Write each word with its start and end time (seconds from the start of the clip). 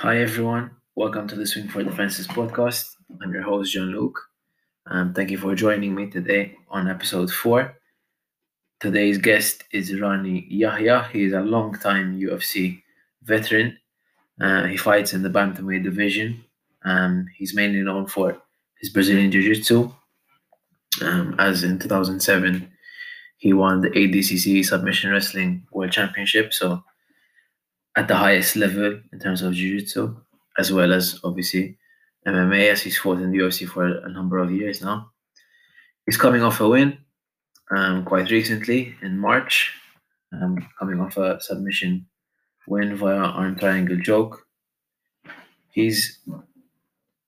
Hi 0.00 0.18
everyone, 0.18 0.72
welcome 0.94 1.26
to 1.28 1.34
the 1.34 1.46
Swing 1.46 1.68
for 1.68 1.82
the 1.82 1.90
Fences 1.90 2.26
podcast. 2.26 2.96
I'm 3.22 3.32
your 3.32 3.42
host 3.42 3.72
John 3.72 3.92
Luke. 3.92 4.20
Um, 4.86 5.14
thank 5.14 5.30
you 5.30 5.38
for 5.38 5.54
joining 5.54 5.94
me 5.94 6.10
today 6.10 6.54
on 6.68 6.86
episode 6.86 7.32
four. 7.32 7.78
Today's 8.78 9.16
guest 9.16 9.64
is 9.72 9.98
Rani 9.98 10.46
Yahya. 10.50 11.08
He 11.10 11.24
is 11.24 11.32
a 11.32 11.40
long-time 11.40 12.20
UFC 12.20 12.82
veteran. 13.22 13.78
Uh, 14.38 14.64
he 14.66 14.76
fights 14.76 15.14
in 15.14 15.22
the 15.22 15.30
bantamweight 15.30 15.84
division. 15.84 16.44
Um, 16.84 17.26
he's 17.34 17.54
mainly 17.54 17.80
known 17.80 18.06
for 18.06 18.36
his 18.78 18.90
Brazilian 18.90 19.32
Jiu-Jitsu. 19.32 19.90
Um, 21.00 21.36
as 21.38 21.64
in 21.64 21.78
2007, 21.78 22.70
he 23.38 23.54
won 23.54 23.80
the 23.80 23.88
ADCC 23.88 24.62
Submission 24.62 25.10
Wrestling 25.10 25.66
World 25.72 25.92
Championship. 25.92 26.52
So 26.52 26.84
at 27.96 28.08
the 28.08 28.16
highest 28.16 28.56
level 28.56 29.00
in 29.12 29.18
terms 29.18 29.42
of 29.42 29.54
jiu-jitsu, 29.54 30.14
as 30.58 30.70
well 30.72 30.92
as 30.92 31.18
obviously 31.24 31.78
MMA, 32.26 32.70
as 32.70 32.82
he's 32.82 32.98
fought 32.98 33.20
in 33.20 33.30
the 33.30 33.38
UFC 33.38 33.66
for 33.66 33.86
a 33.86 34.08
number 34.10 34.38
of 34.38 34.52
years 34.52 34.82
now. 34.82 35.10
He's 36.04 36.18
coming 36.18 36.42
off 36.42 36.60
a 36.60 36.68
win 36.68 36.98
um, 37.70 38.04
quite 38.04 38.30
recently 38.30 38.94
in 39.02 39.18
March, 39.18 39.72
um, 40.32 40.68
coming 40.78 41.00
off 41.00 41.16
a 41.16 41.40
submission 41.40 42.06
win 42.68 42.96
via 42.96 43.16
arm 43.16 43.56
triangle 43.56 43.98
choke. 44.00 44.46
He's 45.70 46.18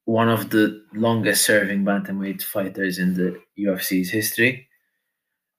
one 0.05 0.29
of 0.29 0.51
the 0.51 0.83
longest 0.95 1.45
serving 1.45 1.85
bantamweight 1.85 2.43
fighters 2.43 2.99
in 2.99 3.15
the 3.15 3.41
UFC's 3.59 4.11
history. 4.11 4.69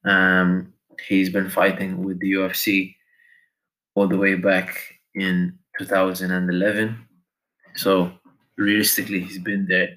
Um, 0.05 0.73
he's 1.07 1.29
been 1.29 1.49
fighting 1.49 2.03
with 2.03 2.19
the 2.19 2.33
UFC 2.33 2.95
all 3.95 4.07
the 4.07 4.17
way 4.17 4.35
back 4.35 4.98
in 5.19 5.57
2011. 5.77 7.07
So 7.75 8.11
realistically, 8.57 9.21
he's 9.21 9.39
been 9.39 9.65
there 9.67 9.89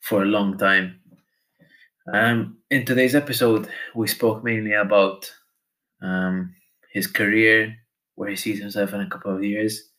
for 0.00 0.22
a 0.22 0.26
long 0.26 0.58
time. 0.58 1.00
Um, 2.12 2.58
in 2.70 2.84
today's 2.84 3.14
episode, 3.14 3.68
we 3.94 4.08
spoke 4.08 4.42
mainly 4.42 4.72
about 4.72 5.30
um, 6.02 6.54
his 6.92 7.06
career, 7.06 7.74
where 8.14 8.30
he 8.30 8.36
sees 8.36 8.60
himself 8.60 8.94
in 8.94 9.00
a 9.00 9.08
couple 9.08 9.34
of 9.34 9.44
years. 9.44 9.90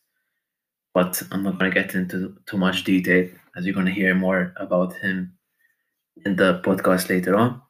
But 0.92 1.22
I'm 1.30 1.44
not 1.44 1.58
going 1.58 1.70
to 1.70 1.80
get 1.80 1.94
into 1.94 2.36
too 2.46 2.56
much 2.58 2.84
detail, 2.84 3.28
as 3.56 3.64
you're 3.64 3.74
going 3.74 3.86
to 3.86 3.92
hear 3.92 4.14
more 4.14 4.52
about 4.56 4.94
him 4.94 5.34
in 6.24 6.36
the 6.36 6.60
podcast 6.64 7.08
later 7.08 7.36
on. 7.36 7.62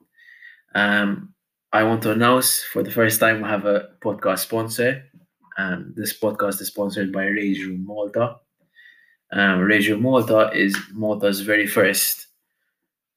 Um, 0.74 1.34
I 1.72 1.84
want 1.84 2.02
to 2.02 2.12
announce 2.12 2.62
for 2.62 2.82
the 2.82 2.90
first 2.90 3.20
time 3.20 3.42
we 3.42 3.48
have 3.48 3.66
a 3.66 3.90
podcast 4.02 4.40
sponsor. 4.40 5.04
Um, 5.60 5.92
this 5.94 6.18
podcast 6.18 6.60
is 6.62 6.68
sponsored 6.68 7.12
by 7.12 7.26
Rage 7.26 7.62
Room 7.66 7.84
Malta. 7.84 8.36
Um, 9.30 9.60
Rage 9.60 9.90
Room 9.90 10.02
Malta 10.02 10.50
is 10.54 10.74
Malta's 10.92 11.40
very 11.42 11.66
first 11.66 12.28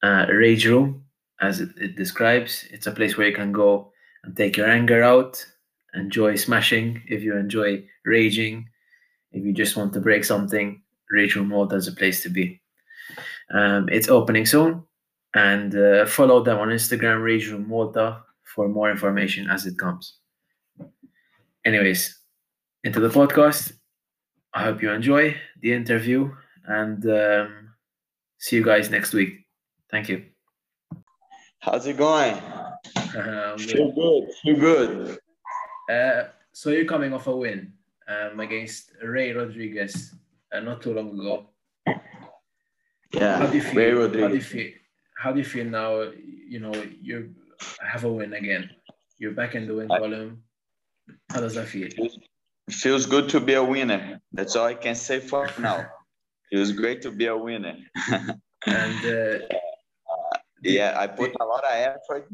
uh, 0.04 0.26
rage 0.28 0.68
room, 0.68 1.06
as 1.40 1.62
it, 1.62 1.70
it 1.78 1.96
describes. 1.96 2.66
It's 2.70 2.88
a 2.88 2.92
place 2.92 3.16
where 3.16 3.30
you 3.30 3.36
can 3.36 3.54
go 3.54 3.94
and 4.24 4.36
take 4.36 4.58
your 4.58 4.68
anger 4.70 5.02
out, 5.04 5.46
enjoy 5.94 6.36
smashing 6.36 7.02
if 7.08 7.24
you 7.24 7.38
enjoy 7.38 7.86
raging. 8.04 8.68
If 9.32 9.46
you 9.46 9.54
just 9.54 9.78
want 9.78 9.94
to 9.94 10.02
break 10.02 10.26
something, 10.26 10.82
Rage 11.12 11.36
Room 11.36 11.48
Malta 11.48 11.76
is 11.76 11.88
a 11.88 11.94
place 11.94 12.22
to 12.24 12.30
be. 12.30 12.62
Um, 13.54 13.88
it's 13.90 14.10
opening 14.10 14.46
soon, 14.46 14.84
and 15.34 15.74
uh, 15.76 16.06
follow 16.08 16.44
them 16.44 16.60
on 16.60 16.70
Instagram, 16.70 17.24
Rage 17.24 17.50
Room 17.50 17.70
Malta, 17.70 18.22
for 18.44 18.68
more 18.68 18.92
information 18.92 19.50
as 19.50 19.66
it 19.66 19.80
comes. 19.80 20.18
Anyways, 21.64 22.20
into 22.84 23.00
the 23.00 23.10
podcast. 23.10 23.74
I 24.54 24.64
hope 24.64 24.82
you 24.82 24.92
enjoy 24.92 25.36
the 25.62 25.74
interview 25.74 26.32
and 26.66 27.04
um, 27.10 27.70
see 28.38 28.56
you 28.58 28.64
guys 28.64 28.90
next 28.90 29.14
week. 29.14 29.46
Thank 29.90 30.10
you. 30.10 30.26
How's 31.60 31.88
it 31.88 31.98
going? 31.98 32.36
Um, 33.18 33.58
Feel 33.58 33.92
good. 33.92 34.24
Feel 34.44 34.56
good. 34.60 35.18
uh, 35.90 36.24
so 36.52 36.70
you're 36.70 36.86
coming 36.86 37.14
off 37.14 37.28
a 37.28 37.36
win 37.36 37.74
um, 38.08 38.40
against 38.40 38.92
Ray 39.02 39.32
Rodriguez 39.34 40.14
uh, 40.54 40.60
not 40.60 40.82
too 40.82 40.94
long 40.94 41.18
ago. 41.20 41.50
Yeah. 43.14 43.38
How 43.38 43.48
do 43.48 43.58
you 43.58 43.64
feel? 43.64 43.76
Ray 43.76 43.92
How 43.92 44.08
do 44.08 44.18
you 44.18 44.24
Rodriguez. 44.24 44.46
feel? 44.48 44.72
How 45.18 45.32
do 45.32 45.40
you 45.40 45.46
feel 45.46 45.66
now? 45.66 46.12
You 46.50 46.60
know 46.60 46.74
you 47.02 47.34
have 47.82 48.04
a 48.04 48.12
win 48.12 48.34
again. 48.34 48.70
You're 49.20 49.32
back 49.32 49.56
in 49.56 49.68
the 49.68 49.76
win 49.76 49.90
I- 49.92 50.00
column. 50.00 50.44
How 51.32 51.40
does 51.42 51.56
that 51.56 51.68
feel? 51.68 51.90
Feels 52.70 53.06
good 53.06 53.28
to 53.30 53.40
be 53.42 53.54
a 53.56 53.64
winner. 53.64 54.22
That's 54.32 54.56
all 54.56 54.68
I 54.68 54.76
can 54.76 54.96
say 54.96 55.20
for 55.20 55.50
now. 55.60 55.86
it 56.52 56.58
was 56.58 56.72
great 56.72 57.02
to 57.02 57.12
be 57.12 57.26
a 57.26 57.36
winner. 57.36 57.76
And 58.66 59.06
uh, 59.06 59.46
yeah, 60.64 60.94
I 60.98 61.08
put 61.08 61.36
a 61.40 61.46
lot 61.46 61.66
of 61.66 61.74
effort 61.74 62.30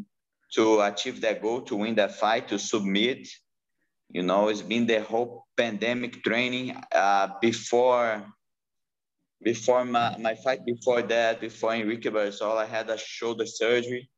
to 0.54 0.82
achieve 0.82 1.22
that 1.22 1.42
goal, 1.42 1.62
to 1.62 1.76
win 1.76 1.96
that 1.96 2.16
fight, 2.16 2.48
to 2.50 2.60
submit. 2.60 3.28
You 4.10 4.22
know, 4.24 4.50
it's 4.50 4.62
been 4.62 4.86
the 4.86 5.02
whole 5.02 5.46
pandemic 5.58 6.24
training 6.24 6.76
uh, 6.94 7.30
before 7.42 8.24
before 9.42 9.86
my, 9.86 10.18
my 10.18 10.36
fight 10.36 10.66
before 10.66 11.02
that, 11.02 11.40
before 11.40 11.74
Enrique 11.74 12.10
Barzola, 12.10 12.58
I 12.58 12.66
had 12.66 12.90
a 12.90 12.98
shoulder 12.98 13.46
surgery 13.46 14.10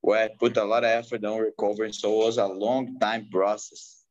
where 0.00 0.24
I 0.24 0.30
put 0.40 0.56
a 0.56 0.64
lot 0.64 0.82
of 0.82 0.90
effort 0.90 1.22
on 1.24 1.38
recovering. 1.38 1.92
So 1.92 2.22
it 2.22 2.24
was 2.24 2.38
a 2.38 2.46
long 2.46 2.98
time 2.98 3.28
process 3.30 4.01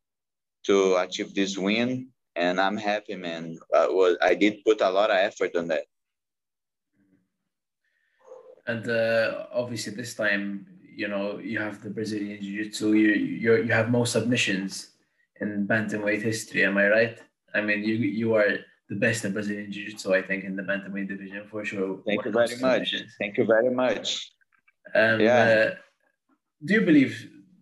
to 0.65 0.95
achieve 0.97 1.33
this 1.33 1.57
win. 1.57 2.07
And 2.35 2.61
I'm 2.61 2.77
happy, 2.77 3.15
man. 3.15 3.57
Uh, 3.73 3.87
was, 3.89 4.17
I 4.21 4.35
did 4.35 4.63
put 4.63 4.81
a 4.81 4.89
lot 4.89 5.11
of 5.11 5.17
effort 5.17 5.55
on 5.55 5.67
that. 5.67 5.83
And 8.67 8.87
uh, 8.89 9.47
obviously, 9.51 9.93
this 9.93 10.15
time, 10.15 10.65
you 10.95 11.07
know, 11.07 11.39
you 11.39 11.59
have 11.59 11.81
the 11.81 11.89
Brazilian 11.89 12.41
Jiu 12.41 12.63
Jitsu. 12.63 12.93
You 12.93 13.11
you 13.13 13.55
you 13.63 13.73
have 13.73 13.89
most 13.89 14.13
submissions 14.13 14.91
in 15.41 15.67
bantamweight 15.67 16.21
history. 16.21 16.63
Am 16.63 16.77
I 16.77 16.87
right? 16.87 17.17
I 17.53 17.61
mean, 17.61 17.83
you 17.83 17.95
you 17.95 18.35
are 18.35 18.59
the 18.87 18.95
best 18.95 19.25
in 19.25 19.33
Brazilian 19.33 19.71
Jiu 19.71 19.87
Jitsu, 19.89 20.13
I 20.13 20.21
think, 20.21 20.43
in 20.43 20.55
the 20.55 20.63
bantamweight 20.63 21.07
division 21.07 21.47
for 21.47 21.65
sure. 21.65 21.99
Thank 22.05 22.23
you 22.25 22.31
very 22.31 22.57
much. 22.59 22.95
Thank 23.19 23.37
you 23.37 23.45
very 23.45 23.71
much. 23.71 24.31
Um, 24.93 25.19
Yeah. 25.19 25.43
uh, 25.43 25.75
do 26.63 26.73
you 26.75 26.81
believe 26.81 27.13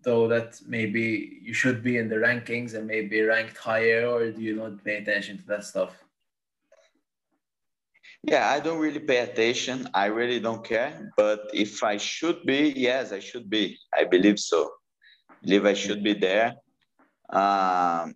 though 0.02 0.28
that 0.28 0.60
maybe 0.66 1.40
you 1.42 1.54
should 1.54 1.82
be 1.82 1.98
in 1.98 2.08
the 2.08 2.16
rankings 2.16 2.74
and 2.74 2.86
maybe 2.86 3.22
ranked 3.22 3.56
higher, 3.56 4.06
or 4.06 4.30
do 4.30 4.40
you 4.40 4.56
not 4.56 4.82
pay 4.84 4.96
attention 4.96 5.38
to 5.38 5.46
that 5.46 5.64
stuff? 5.64 5.92
Yeah, 8.22 8.50
I 8.50 8.60
don't 8.60 8.78
really 8.78 9.00
pay 9.00 9.18
attention. 9.18 9.88
I 9.94 10.06
really 10.06 10.40
don't 10.40 10.62
care. 10.62 11.10
But 11.16 11.50
if 11.54 11.82
I 11.82 11.96
should 11.96 12.44
be, 12.44 12.72
yes, 12.76 13.12
I 13.12 13.20
should 13.20 13.48
be. 13.48 13.78
I 13.96 14.04
believe 14.04 14.38
so. 14.38 14.70
I 15.30 15.34
believe 15.42 15.64
I 15.64 15.72
should 15.72 16.04
be 16.04 16.12
there. 16.12 16.54
Um, 17.30 18.14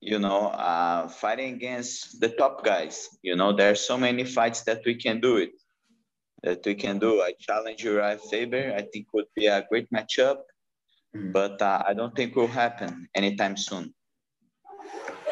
you 0.00 0.18
know, 0.18 0.48
uh, 0.48 1.08
fighting 1.08 1.54
against 1.54 2.20
the 2.20 2.30
top 2.30 2.64
guys. 2.64 3.08
You 3.22 3.36
know, 3.36 3.52
there 3.52 3.70
are 3.70 3.76
so 3.76 3.98
many 3.98 4.24
fights 4.24 4.62
that 4.62 4.80
we 4.86 4.94
can 4.94 5.20
do 5.20 5.36
it. 5.36 5.52
That 6.42 6.64
we 6.64 6.74
can 6.74 6.98
do. 6.98 7.22
I 7.22 7.34
challenge 7.38 7.84
Urijah 7.84 8.18
Faber. 8.30 8.74
I 8.74 8.82
think 8.82 9.12
would 9.12 9.30
be 9.36 9.46
a 9.46 9.64
great 9.68 9.88
matchup. 9.92 10.38
But 11.14 11.60
uh, 11.60 11.82
I 11.86 11.92
don't 11.94 12.14
think 12.16 12.34
will 12.36 12.46
happen 12.48 13.08
anytime 13.14 13.56
soon. 13.56 13.94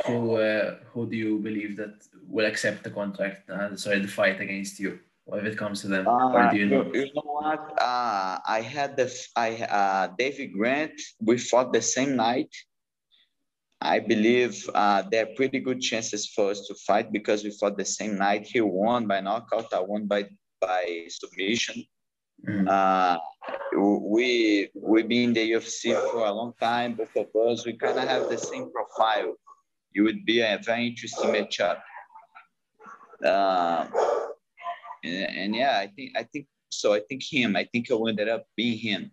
Who 0.07 0.37
uh, 0.37 0.77
who 0.93 1.09
do 1.09 1.17
you 1.17 1.39
believe 1.39 1.77
that 1.77 1.95
will 2.29 2.47
accept 2.47 2.85
the 2.85 2.91
contract? 2.91 3.49
Uh, 3.49 3.77
sorry, 3.77 4.01
the 4.01 4.09
fight 4.09 4.41
against 4.41 4.79
you, 4.81 4.99
if 5.33 5.45
it 5.45 5.57
comes 5.57 5.81
to 5.83 5.89
them, 5.89 6.07
Uh, 6.09 6.51
you, 6.53 6.67
know? 6.67 6.91
you 6.93 7.09
know 7.15 7.25
what? 7.25 7.73
Uh, 7.81 8.39
I 8.47 8.61
had 8.61 8.97
the 8.97 9.09
I 9.37 9.57
uh, 9.65 10.09
Davey 10.19 10.49
Grant. 10.49 10.97
We 11.21 11.39
fought 11.39 11.73
the 11.73 11.83
same 11.83 12.17
night. 12.17 12.53
I 13.81 14.01
believe 14.01 14.69
uh, 14.75 15.03
there 15.11 15.25
are 15.25 15.35
pretty 15.35 15.61
good 15.61 15.81
chances 15.81 16.29
for 16.29 16.51
us 16.51 16.67
to 16.69 16.75
fight 16.87 17.13
because 17.13 17.45
we 17.45 17.51
fought 17.51 17.79
the 17.79 17.85
same 17.85 18.19
night. 18.19 18.47
He 18.47 18.61
won 18.61 19.07
by 19.07 19.21
knockout. 19.21 19.73
I 19.73 19.81
won 19.81 20.07
by 20.07 20.29
by 20.61 21.09
submission. 21.09 21.85
Mhm. 22.47 22.69
Uh, 22.69 23.19
we 23.77 24.71
we 24.75 25.03
been 25.03 25.31
in 25.31 25.35
the 25.35 25.53
UFC 25.53 25.93
for 26.11 26.25
a 26.25 26.33
long 26.33 26.55
time. 26.61 26.95
Both 26.95 27.17
of 27.17 27.29
us, 27.37 27.67
we 27.67 27.75
kind 27.75 27.99
of 27.99 28.09
have 28.09 28.29
the 28.29 28.39
same 28.39 28.71
profile. 28.73 29.35
It 29.95 30.01
would 30.01 30.25
be 30.25 30.41
a 30.41 30.59
very 30.65 30.87
interesting 30.87 31.31
matchup. 31.31 31.83
Uh, 33.25 33.87
and, 35.05 35.37
and 35.37 35.55
yeah, 35.55 35.79
I 35.79 35.87
think 35.89 36.13
I 36.17 36.23
think 36.25 36.47
so. 36.71 36.95
I 36.95 37.01
think 37.01 37.23
him. 37.23 37.57
I 37.57 37.65
think 37.65 37.91
it 37.91 37.99
ended 38.09 38.29
up 38.29 38.47
being 38.57 38.79
him. 38.79 39.13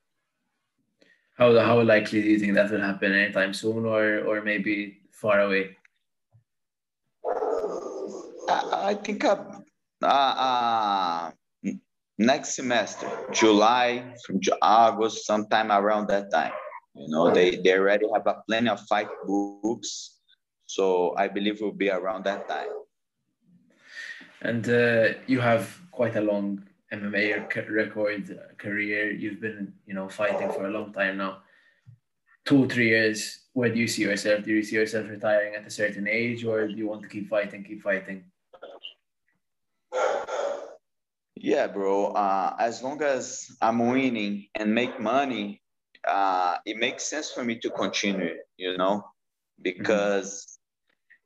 How 1.38 1.54
how 1.60 1.82
likely 1.82 2.22
do 2.22 2.30
you 2.30 2.40
think 2.40 2.56
that 2.56 2.72
will 2.72 2.82
happen 2.82 3.12
anytime 3.14 3.54
soon, 3.54 3.86
or 3.86 4.24
or 4.26 4.42
maybe 4.42 5.02
far 5.12 5.42
away? 5.42 5.76
I, 8.50 8.92
I 8.92 8.94
think 8.96 9.26
uh, 9.26 9.44
uh, 10.02 10.06
uh, 10.06 11.32
next 12.18 12.56
semester, 12.56 13.08
July 13.32 14.14
from 14.26 14.40
August, 14.62 15.26
sometime 15.26 15.72
around 15.72 16.08
that 16.10 16.32
time. 16.32 16.54
You 16.96 17.10
know, 17.10 17.32
they, 17.32 17.58
they 17.58 17.74
already 17.74 18.06
have 18.14 18.26
a 18.26 18.42
plenty 18.48 18.70
of 18.70 18.80
fight 18.82 19.08
books. 19.26 20.20
So 20.66 21.16
I 21.16 21.28
believe 21.28 21.62
will 21.62 21.72
be 21.72 21.90
around 21.90 22.26
that 22.26 22.48
time. 22.50 22.70
And 24.42 24.68
uh, 24.70 25.20
you 25.28 25.40
have 25.40 25.80
quite 25.92 26.16
a 26.16 26.22
long 26.22 26.64
MMA 26.92 27.70
record 27.70 28.32
uh, 28.32 28.54
career. 28.58 29.12
You've 29.12 29.42
been, 29.42 29.74
you 29.86 29.94
know, 29.94 30.10
fighting 30.10 30.52
for 30.52 30.68
a 30.68 30.72
long 30.72 30.94
time 30.94 31.18
now. 31.18 31.40
Two, 32.46 32.68
three 32.68 32.90
years. 32.90 33.46
Where 33.54 33.70
do 33.70 33.80
you 33.80 33.88
see 33.88 34.04
yourself? 34.04 34.44
Do 34.44 34.52
you 34.52 34.64
see 34.64 34.76
yourself 34.76 35.10
retiring 35.10 35.56
at 35.56 35.66
a 35.66 35.72
certain 35.72 36.08
age, 36.08 36.46
or 36.46 36.68
do 36.68 36.74
you 36.74 36.88
want 36.88 37.02
to 37.04 37.10
keep 37.10 37.28
fighting, 37.28 37.64
keep 37.64 37.82
fighting? 37.82 38.24
Yeah, 41.42 41.68
bro. 41.68 42.08
Uh, 42.08 42.56
as 42.60 42.82
long 42.82 43.02
as 43.02 43.48
I'm 43.62 43.80
winning 43.80 44.48
and 44.56 44.74
make 44.74 45.00
money, 45.00 45.62
uh, 46.08 46.58
it 46.66 46.78
makes 46.78 47.04
sense 47.04 47.32
for 47.32 47.44
me 47.44 47.60
to 47.60 47.70
continue. 47.70 48.36
You 48.58 48.78
know, 48.78 49.04
because 49.62 50.60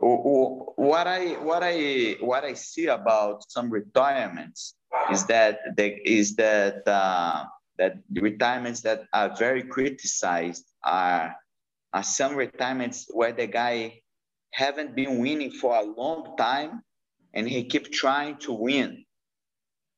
mm-hmm. 0.02 0.82
what 0.82 1.08
I 1.08 1.34
what 1.42 1.64
I 1.64 2.18
what 2.20 2.44
I 2.44 2.54
see 2.54 2.88
about 2.88 3.50
some 3.50 3.70
retirements 3.70 4.76
is 5.12 5.26
that 5.26 5.60
they, 5.78 6.02
is 6.06 6.36
that 6.36 6.88
uh, 6.88 7.46
that 7.78 7.98
the 8.10 8.22
retirements 8.22 8.82
that 8.82 9.04
are 9.14 9.36
very 9.38 9.64
criticized 9.64 10.66
are 10.84 11.36
are 11.94 12.04
some 12.04 12.36
retirements 12.36 13.08
where 13.12 13.34
the 13.34 13.48
guy 13.48 14.02
haven't 14.52 14.96
been 14.96 15.20
winning 15.20 15.52
for 15.52 15.76
a 15.76 15.84
long 15.84 16.36
time 16.38 16.82
and 17.34 17.48
he 17.48 17.64
keep 17.64 17.92
trying 17.92 18.38
to 18.38 18.52
win 18.52 19.06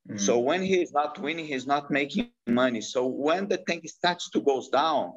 Mm. 0.10 0.20
So 0.20 0.40
when 0.40 0.62
he's 0.62 0.92
not 0.92 1.20
winning, 1.20 1.46
he's 1.46 1.66
not 1.66 1.90
making 1.90 2.30
money. 2.48 2.82
So 2.82 3.06
when 3.06 3.48
the 3.48 3.58
thing 3.58 3.82
starts 3.86 4.30
to 4.32 4.42
goes 4.42 4.70
down, 4.70 5.14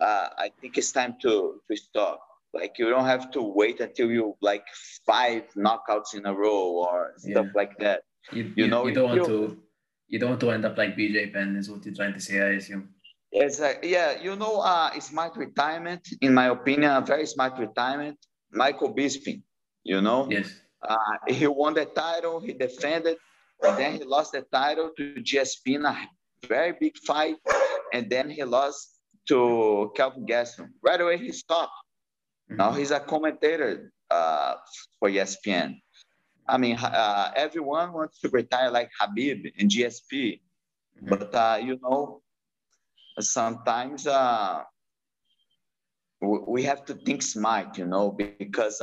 uh, 0.00 0.28
I 0.38 0.50
think 0.60 0.78
it's 0.78 0.92
time 0.92 1.16
to 1.22 1.60
to 1.70 1.76
stop. 1.76 2.20
Like 2.54 2.78
you 2.78 2.88
don't 2.90 3.06
have 3.06 3.30
to 3.32 3.42
wait 3.42 3.80
until 3.80 4.10
you 4.10 4.36
like 4.40 4.64
five 5.06 5.44
knockouts 5.56 6.14
in 6.14 6.26
a 6.26 6.34
row 6.34 6.68
or 6.84 7.14
stuff 7.16 7.46
like 7.54 7.78
that. 7.78 8.02
You, 8.30 8.44
you, 8.44 8.52
you 8.64 8.68
know, 8.68 8.86
you 8.86 8.94
don't 8.94 9.16
want 9.16 9.24
to 9.26 9.58
you 10.08 10.18
don't 10.18 10.30
want 10.30 10.40
to 10.40 10.50
end 10.50 10.64
up 10.64 10.76
like 10.76 10.96
BJ 10.96 11.32
Penn 11.32 11.56
is 11.56 11.70
what 11.70 11.84
you're 11.84 11.94
trying 11.94 12.12
to 12.12 12.20
say, 12.20 12.40
I 12.40 12.50
assume. 12.60 12.90
Like, 13.32 13.80
yeah, 13.82 14.20
you 14.20 14.36
know, 14.36 14.60
uh, 14.60 14.92
smart 15.00 15.36
retirement, 15.36 16.06
in 16.20 16.34
my 16.34 16.48
opinion, 16.48 16.90
a 16.90 17.00
very 17.00 17.24
smart 17.26 17.58
retirement. 17.58 18.18
Michael 18.50 18.94
Bisping, 18.94 19.40
you 19.84 20.02
know, 20.02 20.28
yes, 20.30 20.52
uh, 20.86 20.96
he 21.26 21.46
won 21.46 21.72
the 21.72 21.86
title, 21.86 22.40
he 22.40 22.52
defended, 22.52 23.16
and 23.62 23.78
then 23.78 23.92
he 23.94 24.04
lost 24.04 24.32
the 24.32 24.42
title 24.42 24.90
to 24.96 25.14
GSP 25.22 25.76
in 25.76 25.84
a 25.84 25.96
very 26.48 26.74
big 26.78 26.96
fight. 26.98 27.36
And 27.92 28.10
then 28.10 28.30
he 28.30 28.42
lost 28.44 28.98
to 29.28 29.92
Kelvin 29.94 30.26
Gastelum. 30.26 30.70
Right 30.82 31.00
away, 31.00 31.18
he 31.18 31.32
stopped. 31.32 31.72
Mm-hmm. 32.50 32.56
Now 32.56 32.72
he's 32.72 32.90
a 32.90 33.00
commentator 33.00 33.92
uh, 34.10 34.54
for 34.98 35.10
ESPN. 35.10 35.76
I 36.48 36.58
mean, 36.58 36.76
uh, 36.76 37.30
everyone 37.36 37.92
wants 37.92 38.20
to 38.20 38.28
retire 38.28 38.70
like 38.70 38.90
Khabib 39.00 39.52
and 39.58 39.70
GSP. 39.70 40.40
Mm-hmm. 40.98 41.08
But, 41.08 41.34
uh, 41.34 41.58
you 41.62 41.78
know, 41.82 42.22
sometimes 43.20 44.06
uh, 44.06 44.62
we 46.20 46.64
have 46.64 46.84
to 46.86 46.94
think 46.94 47.22
smart, 47.22 47.78
you 47.78 47.86
know, 47.86 48.10
because 48.10 48.82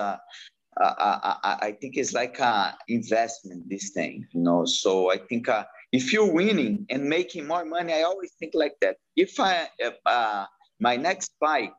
uh, 0.80 1.36
I, 1.44 1.58
I, 1.62 1.72
think 1.74 1.98
it's 1.98 2.14
like 2.14 2.40
a 2.40 2.76
investment, 2.88 3.68
this 3.70 3.90
thing, 3.90 4.26
you 4.34 4.42
know. 4.42 4.66
So 4.66 5.12
I 5.12 5.18
think 5.18 5.50
uh, 5.50 5.66
if 5.92 6.14
you're 6.14 6.32
winning 6.32 6.86
and 6.90 7.04
making 7.04 7.48
more 7.48 7.66
money, 7.66 7.94
I 7.94 8.04
always 8.04 8.32
think 8.40 8.54
like 8.56 8.76
that. 8.82 8.98
If 9.16 9.40
I 9.40 9.68
if, 9.78 9.96
uh, 10.06 10.46
my 10.80 10.96
next 10.96 11.34
fight, 11.40 11.74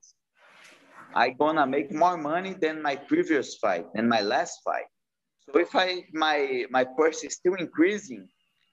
I 1.14 1.31
gonna 1.31 1.67
make 1.67 1.93
more 1.93 2.17
money 2.17 2.55
than 2.55 2.82
my 2.82 2.97
previous 2.97 3.56
fight 3.56 3.87
and 3.94 4.08
my 4.08 4.20
last 4.20 4.61
fight. 4.64 4.91
So 5.46 5.58
if 5.58 5.75
I 5.75 6.05
my 6.12 6.67
my 6.70 6.85
purse 6.85 7.25
is 7.25 7.35
still 7.35 7.55
increasing 7.55 8.29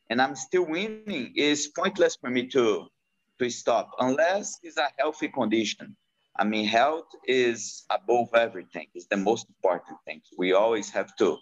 and 0.10 0.22
I'm 0.22 0.36
still 0.36 0.66
winning, 0.66 1.32
it's 1.36 1.68
pointless 1.68 2.18
for 2.20 2.30
me 2.30 2.48
to 2.48 2.88
to 3.40 3.50
stop 3.50 3.92
unless 4.00 4.60
it's 4.64 4.78
a 4.78 4.90
healthy 4.98 5.30
condition. 5.30 5.96
I 6.40 6.44
mean, 6.44 6.68
health 6.68 7.08
is 7.26 7.84
above 7.90 8.30
everything. 8.36 8.88
It's 8.94 9.08
the 9.08 9.18
most 9.18 9.48
important 9.50 9.98
thing. 10.06 10.22
We 10.38 10.54
always 10.54 10.90
have 10.92 11.16
to 11.18 11.38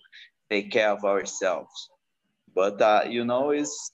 take 0.49 0.71
care 0.71 0.89
of 0.89 1.03
ourselves. 1.03 1.89
But 2.53 2.81
uh, 2.81 3.03
you 3.09 3.25
know, 3.25 3.51
it's 3.51 3.91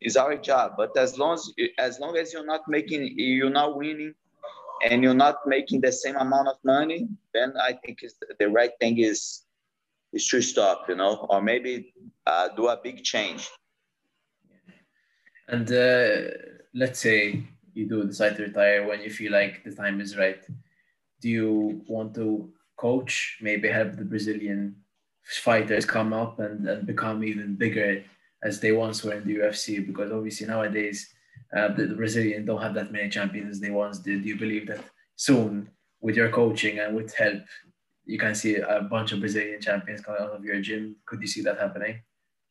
it's 0.00 0.16
our 0.16 0.36
job. 0.36 0.72
But 0.76 0.96
as 0.98 1.18
long 1.18 1.34
as 1.34 1.52
as 1.78 2.00
long 2.00 2.16
as 2.16 2.32
you're 2.32 2.46
not 2.46 2.62
making, 2.68 3.14
you're 3.16 3.50
not 3.50 3.76
winning, 3.76 4.14
and 4.84 5.02
you're 5.02 5.14
not 5.14 5.46
making 5.46 5.80
the 5.80 5.92
same 5.92 6.16
amount 6.16 6.48
of 6.48 6.56
money, 6.64 7.08
then 7.32 7.54
I 7.60 7.74
think 7.84 8.00
the 8.38 8.48
right 8.48 8.72
thing 8.80 8.98
is 8.98 9.42
is 10.12 10.26
to 10.28 10.42
stop. 10.42 10.88
You 10.88 10.96
know, 10.96 11.26
or 11.30 11.40
maybe 11.40 11.94
uh, 12.26 12.48
do 12.56 12.68
a 12.68 12.76
big 12.82 13.04
change. 13.04 13.48
And 15.46 15.70
uh, 15.70 16.32
let's 16.74 17.00
say 17.00 17.44
you 17.74 17.88
do 17.88 18.04
decide 18.04 18.36
to 18.36 18.44
retire 18.44 18.86
when 18.86 19.02
you 19.02 19.10
feel 19.10 19.32
like 19.32 19.64
the 19.64 19.74
time 19.74 20.00
is 20.00 20.16
right. 20.16 20.42
Do 21.20 21.28
you 21.28 21.82
want 21.86 22.14
to 22.14 22.52
coach 22.76 23.38
maybe 23.40 23.68
help 23.68 23.96
the 23.96 24.04
brazilian 24.04 24.76
fighters 25.22 25.86
come 25.86 26.12
up 26.12 26.40
and, 26.40 26.68
and 26.68 26.86
become 26.86 27.22
even 27.24 27.54
bigger 27.54 28.02
as 28.42 28.60
they 28.60 28.72
once 28.72 29.02
were 29.02 29.14
in 29.14 29.26
the 29.26 29.36
ufc 29.36 29.86
because 29.86 30.10
obviously 30.12 30.46
nowadays 30.46 31.14
uh, 31.56 31.68
the, 31.68 31.86
the 31.86 31.94
brazilian 31.94 32.44
don't 32.44 32.60
have 32.60 32.74
that 32.74 32.92
many 32.92 33.08
champions 33.08 33.50
as 33.50 33.60
they 33.60 33.70
once 33.70 33.98
did. 33.98 34.22
Do 34.22 34.28
you 34.28 34.36
believe 34.36 34.66
that 34.66 34.84
soon 35.16 35.70
with 36.00 36.16
your 36.16 36.30
coaching 36.30 36.80
and 36.80 36.94
with 36.96 37.14
help 37.14 37.42
you 38.04 38.18
can 38.18 38.34
see 38.34 38.56
a 38.56 38.82
bunch 38.82 39.12
of 39.12 39.20
brazilian 39.20 39.60
champions 39.60 40.00
coming 40.00 40.20
out 40.20 40.30
of 40.30 40.44
your 40.44 40.60
gym? 40.60 40.96
Could 41.06 41.20
you 41.20 41.28
see 41.28 41.42
that 41.42 41.60
happening 41.60 42.02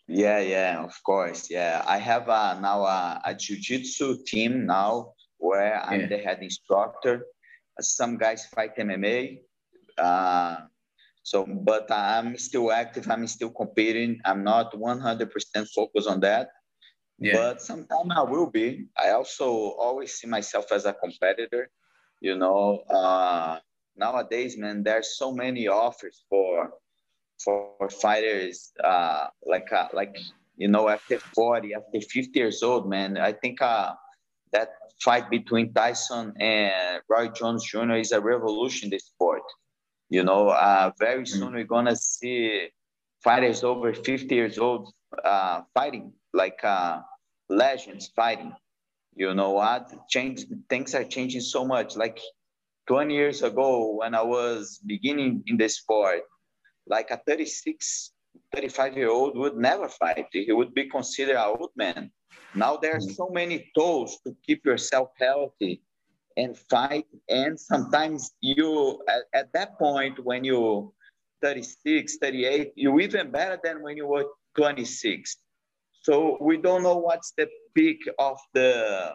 yeah, 0.08 0.40
yeah, 0.40 0.84
of 0.84 0.94
course. 1.04 1.50
Yeah, 1.50 1.84
I 1.88 1.98
have 1.98 2.30
uh, 2.30 2.60
now 2.60 2.84
a, 2.84 3.22
a 3.26 3.34
jiu-jitsu 3.34 4.24
team 4.26 4.66
now 4.66 5.14
where 5.38 5.84
I'm 5.84 6.10
the 6.10 6.18
head 6.18 6.40
instructor. 6.42 7.26
Some 7.80 8.18
guys 8.18 8.46
fight 8.46 8.78
MMA. 8.78 9.40
Uh, 9.98 10.58
so, 11.24 11.46
but 11.46 11.90
I'm 11.90 12.38
still 12.38 12.72
active. 12.72 13.10
I'm 13.10 13.28
still 13.28 13.50
competing. 13.50 14.20
I'm 14.26 14.44
not 14.44 14.74
100% 14.74 15.68
focused 15.74 16.08
on 16.08 16.20
that. 16.22 16.50
Yeah. 17.20 17.34
But 17.36 17.62
sometime 17.62 18.12
I 18.12 18.24
will 18.24 18.50
be. 18.50 18.88
I 18.98 19.12
also 19.12 19.48
always 19.80 20.14
see 20.16 20.28
myself 20.28 20.72
as 20.72 20.86
a 20.86 20.94
competitor. 20.94 21.70
You 22.20 22.38
know, 22.38 22.84
uh, 22.90 23.60
nowadays, 23.96 24.58
man, 24.58 24.84
there's 24.84 25.18
so 25.18 25.32
many 25.32 25.68
offers 25.68 26.26
for 26.30 26.72
for 27.44 27.90
fighters 28.01 28.72
uh, 28.84 29.28
like 29.45 29.71
uh, 29.71 29.88
like 29.94 30.16
you 30.57 30.68
know 30.68 30.90
after 30.90 31.19
40 31.19 31.73
after 31.73 32.02
50 32.02 32.40
years 32.40 32.64
old 32.64 32.90
man 32.90 33.18
i 33.18 33.31
think 33.31 33.62
uh, 33.62 33.94
that 34.52 34.69
fight 35.02 35.30
between 35.30 35.73
tyson 35.73 36.33
and 36.40 37.02
roy 37.09 37.28
jones 37.30 37.64
jr 37.66 37.94
is 37.94 38.12
a 38.12 38.21
revolution 38.21 38.88
in 38.88 38.92
the 38.92 39.00
sport 39.00 39.44
you 40.09 40.23
know 40.23 40.50
uh, 40.50 40.92
very 41.00 41.23
mm-hmm. 41.23 41.40
soon 41.40 41.47
mm-hmm. 41.47 41.56
we're 41.56 41.64
gonna 41.76 41.95
see 41.95 42.69
fighters 43.23 43.64
over 43.64 43.94
50 43.94 44.35
years 44.35 44.57
old 44.57 44.94
uh, 45.23 45.62
fighting 45.73 46.14
like 46.33 46.59
uh, 46.64 47.00
legends 47.50 48.12
fighting 48.16 48.54
you 49.16 49.33
know 49.33 49.52
what 49.52 49.92
change 50.09 50.45
things 50.69 50.95
are 50.95 51.04
changing 51.04 51.42
so 51.42 51.66
much 51.66 51.95
like 51.95 52.19
20 52.88 53.14
years 53.14 53.44
ago 53.44 53.95
when 53.95 54.14
i 54.16 54.21
was 54.21 54.80
beginning 54.85 55.44
in 55.47 55.57
the 55.57 55.69
sport 55.69 56.21
like 56.87 57.11
a 57.11 57.18
36, 57.28 58.11
35 58.54 58.97
year 58.97 59.09
old 59.09 59.37
would 59.37 59.56
never 59.56 59.87
fight. 59.87 60.28
He 60.31 60.52
would 60.52 60.73
be 60.73 60.90
considered 60.90 61.37
an 61.37 61.56
old 61.59 61.71
man. 61.75 62.11
Now 62.56 62.78
there 62.78 62.95
are 62.95 62.99
mm. 62.99 63.16
so 63.16 63.30
many 63.31 63.71
tools 63.75 64.19
to 64.25 64.35
keep 64.45 64.66
yourself 64.66 65.09
healthy 65.19 65.81
and 66.37 66.57
fight. 66.57 67.06
And 67.30 67.59
sometimes 67.59 68.31
you, 68.42 69.02
at, 69.07 69.23
at 69.33 69.54
that 69.54 69.78
point, 69.78 70.23
when 70.23 70.44
you 70.44 70.94
36, 71.42 72.18
38, 72.18 72.73
you're 72.75 72.99
even 73.02 73.31
better 73.31 73.59
than 73.63 73.81
when 73.81 73.97
you 73.97 74.07
were 74.07 74.25
26. 74.56 75.37
So 76.02 76.37
we 76.42 76.57
don't 76.57 76.83
know 76.83 76.97
what's 76.97 77.33
the 77.37 77.47
peak 77.75 77.99
of 78.19 78.37
the 78.54 79.13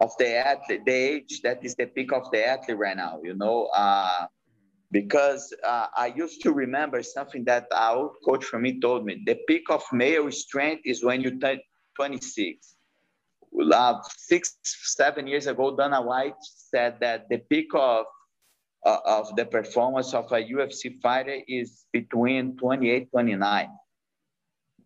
of 0.00 0.12
the 0.18 0.36
athlete, 0.36 0.84
the 0.84 0.92
age 0.92 1.40
that 1.42 1.64
is 1.64 1.74
the 1.74 1.86
peak 1.86 2.12
of 2.12 2.30
the 2.30 2.46
athlete 2.46 2.78
right 2.78 2.96
now. 2.96 3.20
You 3.22 3.34
know, 3.34 3.68
uh, 3.74 4.26
because 4.90 5.54
uh, 5.66 5.86
I 5.96 6.12
used 6.16 6.42
to 6.42 6.52
remember 6.52 7.02
something 7.02 7.44
that 7.44 7.66
our 7.74 8.10
coach 8.24 8.44
for 8.44 8.58
me 8.58 8.80
told 8.80 9.04
me. 9.04 9.22
The 9.26 9.38
peak 9.46 9.70
of 9.70 9.82
male 9.92 10.30
strength 10.32 10.82
is 10.84 11.04
when 11.04 11.20
you 11.20 11.38
turn 11.38 11.60
26. 11.96 12.74
Uh, 13.72 13.94
six, 14.16 14.56
seven 14.62 15.26
years 15.26 15.46
ago, 15.46 15.76
Dana 15.76 16.00
White 16.00 16.40
said 16.40 16.98
that 17.00 17.28
the 17.28 17.38
peak 17.38 17.68
of 17.74 18.06
uh, 18.86 18.98
of 19.04 19.34
the 19.34 19.44
performance 19.44 20.14
of 20.14 20.30
a 20.30 20.36
UFC 20.36 21.00
fighter 21.02 21.38
is 21.48 21.84
between 21.92 22.56
28, 22.56 23.10
29. 23.10 23.68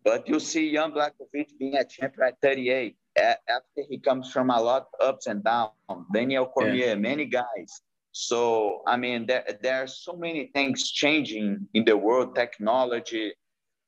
But 0.03 0.27
you 0.27 0.39
see 0.39 0.73
Jan 0.73 0.91
Blachowicz 0.91 1.51
being 1.59 1.75
a 1.75 1.85
champion 1.85 2.27
at 2.27 2.41
38 2.41 2.97
after 3.15 3.81
he 3.87 3.99
comes 3.99 4.31
from 4.31 4.49
a 4.49 4.59
lot 4.59 4.87
ups 4.99 5.27
and 5.27 5.43
downs. 5.43 5.71
Daniel 6.11 6.47
Cormier, 6.47 6.87
yeah. 6.87 6.95
many 6.95 7.25
guys 7.25 7.81
so, 8.13 8.83
I 8.87 8.95
mean, 8.95 9.25
there, 9.25 9.43
there 9.61 9.83
are 9.83 9.87
so 9.87 10.13
many 10.13 10.51
things 10.53 10.91
changing 10.91 11.67
in 11.73 11.83
the 11.83 11.97
world, 11.97 12.35
technology. 12.35 13.33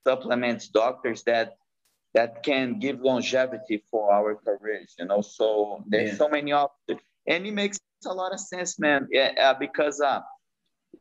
supplements, 0.06 0.68
doctors 0.68 1.24
that 1.24 1.58
that 2.14 2.44
can 2.44 2.80
give 2.80 3.02
longevity 3.02 3.84
for 3.90 4.14
our 4.14 4.36
careers. 4.36 4.96
You 4.98 5.06
know, 5.06 5.22
so 5.22 5.84
there's 5.88 6.12
yeah. 6.12 6.18
so 6.18 6.30
many 6.30 6.52
options, 6.54 7.00
and 7.28 7.46
it 7.46 7.54
makes 7.54 7.80
a 8.06 8.14
lot 8.14 8.34
of 8.34 8.40
sense, 8.40 8.80
man. 8.80 9.08
Yeah, 9.12 9.32
uh, 9.40 9.56
because 9.60 10.00
uh, 10.00 10.22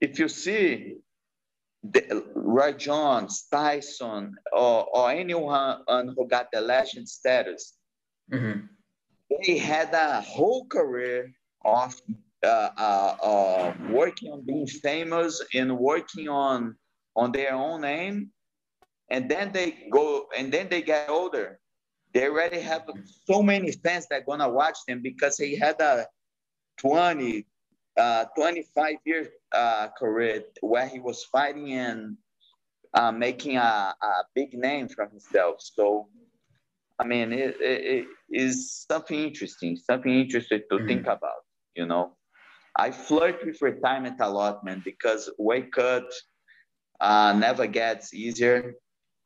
if 0.01 0.19
you 0.19 0.29
see 0.29 0.97
the, 1.83 2.25
Roy 2.35 2.73
Jones, 2.73 3.47
Tyson, 3.51 4.35
or, 4.53 4.89
or 4.93 5.11
anyone 5.11 5.85
who 6.17 6.27
got 6.27 6.49
the 6.53 6.61
legend 6.61 7.09
status, 7.09 7.75
mm-hmm. 8.33 8.67
they 9.45 9.59
had 9.59 9.93
a 9.93 10.21
whole 10.21 10.67
career 10.67 11.31
of 11.65 11.95
uh, 12.45 12.71
uh, 12.77 13.17
uh, 13.23 13.75
working 13.91 14.33
on 14.33 14.45
being 14.45 14.67
famous 14.67 15.43
and 15.55 15.79
working 15.79 16.29
on 16.29 16.77
on 17.17 17.33
their 17.33 17.55
own 17.55 17.81
name, 17.81 18.31
and 19.11 19.31
then 19.31 19.53
they 19.53 19.89
go 19.91 20.27
and 20.37 20.53
then 20.53 20.69
they 20.69 20.83
get 20.83 21.09
older. 21.09 21.59
They 22.13 22.29
already 22.29 22.61
have 22.61 22.83
so 23.25 23.43
many 23.43 23.73
fans 23.73 24.07
that 24.11 24.23
are 24.23 24.25
gonna 24.25 24.49
watch 24.49 24.79
them 24.87 25.03
because 25.03 25.37
he 25.37 25.57
had 25.57 25.81
a 25.81 26.07
20, 26.79 27.47
uh, 27.97 28.27
25 28.37 28.95
year 29.05 29.29
uh, 29.53 29.89
career 29.99 30.45
where 30.61 30.87
he 30.87 31.01
was 31.01 31.25
fighting 31.25 31.73
and 31.73 32.17
uh, 32.95 33.11
making 33.11 33.57
a, 33.57 33.95
a 34.01 34.25
big 34.35 34.55
name 34.55 34.89
for 34.89 35.07
himself. 35.07 35.57
So, 35.59 36.09
I 36.99 37.05
mean, 37.05 37.33
it, 37.33 37.57
it, 37.61 37.85
it 37.85 38.07
is 38.31 38.85
something 38.89 39.19
interesting, 39.19 39.77
something 39.77 40.13
interesting 40.13 40.63
to 40.71 40.77
mm-hmm. 40.77 40.87
think 40.87 41.03
about, 41.03 41.43
you 41.75 41.87
know. 41.87 42.17
I 42.77 42.91
flirt 42.91 43.45
with 43.45 43.63
retirement 43.63 44.17
a 44.21 44.29
lot, 44.29 44.65
man, 44.65 44.83
because 44.85 45.31
weight 45.39 45.73
cut 45.73 46.11
uh, 47.01 47.35
never 47.37 47.67
gets 47.67 48.13
easier. 48.15 48.75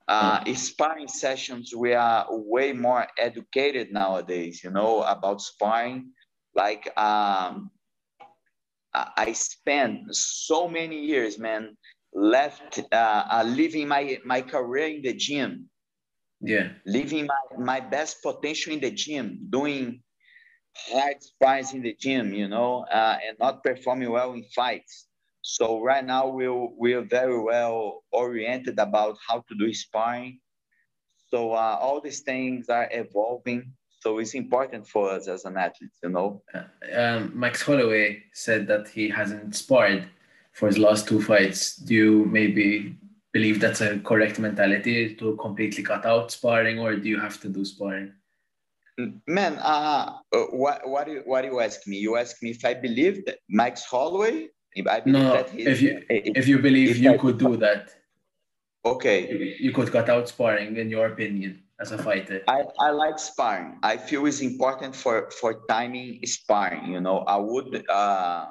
Uh, 0.06 0.40
mm-hmm. 0.40 0.54
sparring 0.54 1.08
sessions, 1.08 1.74
we 1.76 1.92
are 1.92 2.26
way 2.30 2.72
more 2.72 3.06
educated 3.18 3.92
nowadays, 3.92 4.64
you 4.64 4.70
know, 4.70 5.02
about 5.02 5.40
sparring. 5.40 6.10
Like, 6.54 6.88
um, 6.98 7.70
I 8.94 9.32
spent 9.32 10.14
so 10.14 10.66
many 10.66 11.04
years, 11.04 11.38
man, 11.38 11.76
left 12.14 12.80
uh, 12.90 13.24
uh, 13.30 13.44
living 13.46 13.86
my 13.86 14.18
my 14.24 14.40
career 14.40 14.88
in 14.88 15.02
the 15.02 15.12
gym. 15.12 15.68
Yeah, 16.40 16.70
living 16.86 17.26
my, 17.26 17.58
my 17.58 17.80
best 17.80 18.22
potential 18.22 18.72
in 18.72 18.80
the 18.80 18.90
gym, 18.90 19.46
doing 19.50 20.02
hard 20.90 21.22
sparring 21.22 21.66
in 21.74 21.82
the 21.82 21.96
gym, 21.98 22.32
you 22.32 22.48
know, 22.48 22.84
uh, 22.92 23.18
and 23.26 23.38
not 23.38 23.62
performing 23.62 24.10
well 24.10 24.32
in 24.32 24.44
fights. 24.54 25.06
So 25.42 25.82
right 25.82 26.04
now 26.04 26.28
we're 26.28 26.52
we're 26.52 27.02
very 27.02 27.40
well 27.40 28.04
oriented 28.12 28.78
about 28.78 29.16
how 29.26 29.44
to 29.48 29.54
do 29.58 29.72
sparring. 29.72 30.40
So 31.30 31.52
uh, 31.52 31.78
all 31.80 32.00
these 32.00 32.20
things 32.20 32.68
are 32.68 32.88
evolving 32.90 33.72
so 34.00 34.18
it's 34.18 34.34
important 34.34 34.86
for 34.86 35.10
us 35.10 35.26
as 35.26 35.44
an 35.44 35.56
athlete, 35.56 35.90
you 36.02 36.10
know. 36.10 36.42
Uh, 36.54 36.62
um, 36.94 37.32
Max 37.34 37.62
Holloway 37.62 38.22
said 38.32 38.66
that 38.68 38.88
he 38.88 39.08
hasn't 39.08 39.56
sparred 39.56 40.08
for 40.52 40.68
his 40.68 40.78
last 40.78 41.08
two 41.08 41.20
fights. 41.20 41.76
Do 41.76 41.94
you 41.94 42.24
maybe 42.26 42.96
believe 43.32 43.60
that's 43.60 43.80
a 43.80 43.98
correct 43.98 44.38
mentality 44.38 45.14
to 45.16 45.36
completely 45.36 45.82
cut 45.82 46.06
out 46.06 46.30
sparring, 46.30 46.78
or 46.78 46.96
do 46.96 47.08
you 47.08 47.18
have 47.18 47.40
to 47.40 47.48
do 47.48 47.64
sparring? 47.64 48.12
Man, 49.26 49.58
uh, 49.58 50.18
uh 50.32 50.38
what 50.50 50.88
what 50.88 51.06
do 51.06 51.12
you, 51.12 51.22
what 51.24 51.42
do 51.42 51.48
you 51.48 51.60
ask 51.60 51.86
me? 51.86 51.98
You 51.98 52.16
ask 52.16 52.42
me 52.42 52.50
if 52.50 52.64
I 52.64 52.74
believe 52.74 53.24
that 53.26 53.38
Max 53.48 53.84
Holloway. 53.84 54.48
If 54.74 54.86
I 54.86 55.00
believe 55.00 55.22
no, 55.22 55.32
that 55.32 55.54
if 55.54 55.80
you 55.80 56.02
if, 56.10 56.36
if 56.36 56.48
you 56.48 56.58
believe 56.58 56.96
you 56.96 57.14
I, 57.14 57.16
could 57.16 57.38
do 57.38 57.56
that. 57.56 57.94
Okay. 58.84 59.30
You, 59.30 59.68
you 59.68 59.72
could 59.72 59.90
cut 59.92 60.08
out 60.08 60.28
sparring, 60.28 60.76
in 60.76 60.88
your 60.90 61.06
opinion 61.06 61.62
as 61.80 61.92
a 61.92 61.98
fighter? 61.98 62.42
I, 62.48 62.62
I 62.80 62.90
like 62.90 63.18
sparring. 63.18 63.78
I 63.82 63.96
feel 63.96 64.26
it's 64.26 64.40
important 64.40 64.94
for 64.96 65.30
for 65.30 65.62
timing 65.68 66.20
sparring. 66.26 66.92
You 66.92 67.00
know, 67.00 67.18
I 67.20 67.36
would 67.36 67.84
uh, 67.88 68.46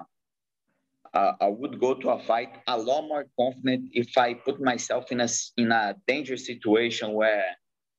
uh, 1.13 1.33
I 1.41 1.47
would 1.47 1.79
go 1.79 1.93
to 1.93 2.09
a 2.11 2.19
fight 2.19 2.59
a 2.67 2.77
lot 2.77 3.07
more 3.07 3.25
confident 3.39 3.89
if 3.93 4.17
I 4.17 4.33
put 4.33 4.61
myself 4.61 5.11
in 5.11 5.19
a 5.21 5.27
in 5.57 5.71
a 5.71 5.95
dangerous 6.07 6.45
situation 6.45 7.13
where 7.13 7.45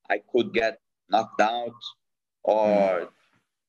I 0.08 0.20
could 0.32 0.54
get 0.54 0.78
knocked 1.10 1.40
out 1.40 1.80
or 2.44 3.00
mm. 3.00 3.08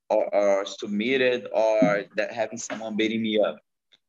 or, 0.09 0.35
or 0.35 0.65
submitted 0.65 1.47
or 1.53 2.03
that 2.15 2.33
having 2.33 2.57
someone 2.57 2.95
beating 2.95 3.21
me 3.21 3.39
up. 3.39 3.57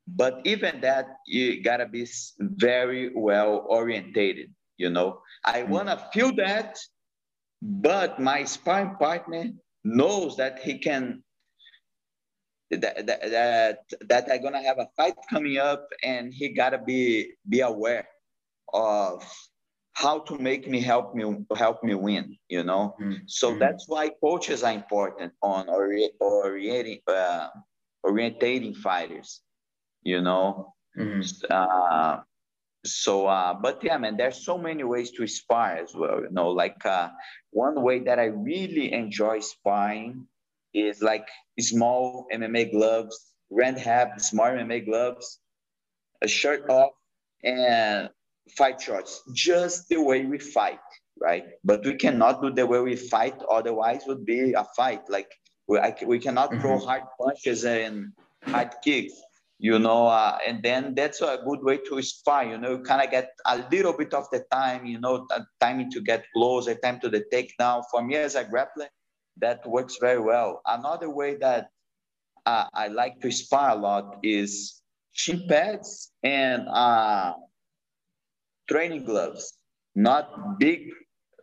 But 0.07 0.41
even 0.45 0.81
that, 0.81 1.07
you 1.27 1.63
gotta 1.63 1.87
be 1.87 2.07
very 2.39 3.13
well 3.15 3.67
orientated. 3.69 4.53
You 4.77 4.91
know, 4.91 5.21
I 5.45 5.63
mm. 5.63 5.69
wanna 5.69 6.09
feel 6.13 6.35
that 6.37 6.79
but 7.63 8.19
my 8.19 8.45
sparring 8.45 8.97
partner 8.97 9.53
knows 9.85 10.37
that 10.37 10.61
he 10.61 10.79
can 10.79 11.23
that 12.71 13.07
that 13.07 13.21
that, 13.31 13.79
that 14.09 14.31
I'm 14.31 14.43
gonna 14.43 14.63
have 14.63 14.79
a 14.79 14.89
fight 14.97 15.15
coming 15.29 15.59
up, 15.59 15.89
and 16.03 16.33
he 16.33 16.51
gotta 16.51 16.79
be 16.79 17.33
be 17.49 17.61
aware 17.61 18.09
of 18.73 19.25
how 20.01 20.19
to 20.21 20.39
make 20.39 20.67
me 20.67 20.81
help 20.81 21.15
me 21.15 21.25
help 21.57 21.85
me 21.85 21.95
win. 21.95 22.37
You 22.49 22.65
know, 22.65 22.95
mm-hmm. 23.01 23.27
so 23.27 23.57
that's 23.59 23.85
why 23.87 24.11
coaches 24.25 24.63
are 24.63 24.73
important 24.73 25.33
on 25.43 25.69
ori- 25.69 26.17
orienting 26.21 27.01
uh, 27.07 27.49
orientating 28.05 28.75
fighters. 28.77 29.41
You 30.03 30.23
know, 30.23 30.75
mm-hmm. 30.97 31.21
uh, 31.51 32.21
so 32.85 33.27
uh, 33.27 33.55
but 33.55 33.85
yeah 33.85 33.99
man 33.99 34.17
there's 34.17 34.45
so 34.45 34.57
many 34.57 34.85
ways 34.85 35.11
to 35.11 35.27
spar 35.27 35.77
as 35.77 35.95
well 35.95 36.23
you 36.23 36.31
know 36.31 36.49
like 36.49 36.85
uh, 36.87 37.09
one 37.51 37.83
way 37.83 37.99
that 37.99 38.19
i 38.19 38.25
really 38.25 38.93
enjoy 38.93 39.39
sparring 39.41 40.27
is 40.73 41.03
like 41.03 41.29
small 41.59 42.27
mma 42.33 42.71
gloves 42.71 43.35
rand 43.51 43.77
have 43.77 44.13
small 44.17 44.47
mma 44.47 44.85
gloves 44.85 45.41
a 46.23 46.29
shirt 46.29 46.71
off 46.71 46.93
and 47.45 48.09
fight 48.57 48.81
shorts 48.81 49.23
just 49.35 49.89
the 49.89 50.01
way 50.01 50.25
we 50.25 50.39
fight 50.39 50.81
right 51.21 51.45
but 51.65 51.85
we 51.85 51.95
cannot 51.95 52.43
do 52.43 52.51
the 52.51 52.67
way 52.67 52.81
we 52.81 52.97
fight 52.97 53.37
otherwise 53.51 54.03
would 54.07 54.25
be 54.25 54.53
a 54.53 54.65
fight 54.77 55.03
like 55.09 55.31
we, 55.69 55.79
I, 55.79 55.95
we 56.07 56.19
cannot 56.19 56.51
mm-hmm. 56.51 56.61
throw 56.61 56.79
hard 56.79 57.03
punches 57.21 57.65
and 57.65 58.13
hard 58.45 58.71
kicks 58.83 59.15
you 59.61 59.79
know, 59.79 60.07
uh, 60.07 60.39
and 60.47 60.63
then 60.63 60.95
that's 60.95 61.21
a 61.21 61.39
good 61.45 61.63
way 61.63 61.77
to 61.77 62.01
spar, 62.01 62.47
you 62.47 62.57
know, 62.57 62.71
you 62.71 62.79
kind 62.79 63.05
of 63.05 63.11
get 63.11 63.33
a 63.45 63.63
little 63.71 63.93
bit 63.93 64.15
of 64.15 64.25
the 64.33 64.43
time, 64.51 64.87
you 64.87 64.99
know, 64.99 65.27
timing 65.61 65.91
to 65.91 66.01
get 66.01 66.25
closer, 66.35 66.75
time 66.77 66.99
to 67.01 67.11
the 67.11 67.23
takedown. 67.31 67.83
For 67.91 68.03
me 68.03 68.17
as 68.17 68.37
a 68.37 68.45
grappler, 68.45 68.89
that 69.37 69.67
works 69.69 69.99
very 70.01 70.19
well. 70.19 70.63
Another 70.65 71.11
way 71.11 71.37
that 71.37 71.69
uh, 72.47 72.69
I 72.73 72.89
like 72.89 73.21
to 73.21 73.31
spar 73.31 73.73
a 73.73 73.75
lot 73.75 74.17
is 74.23 74.81
shin 75.13 75.45
pads 75.47 76.11
and 76.23 76.67
uh, 76.67 77.35
training 78.71 79.05
gloves, 79.05 79.53
not 79.95 80.59
big 80.59 80.91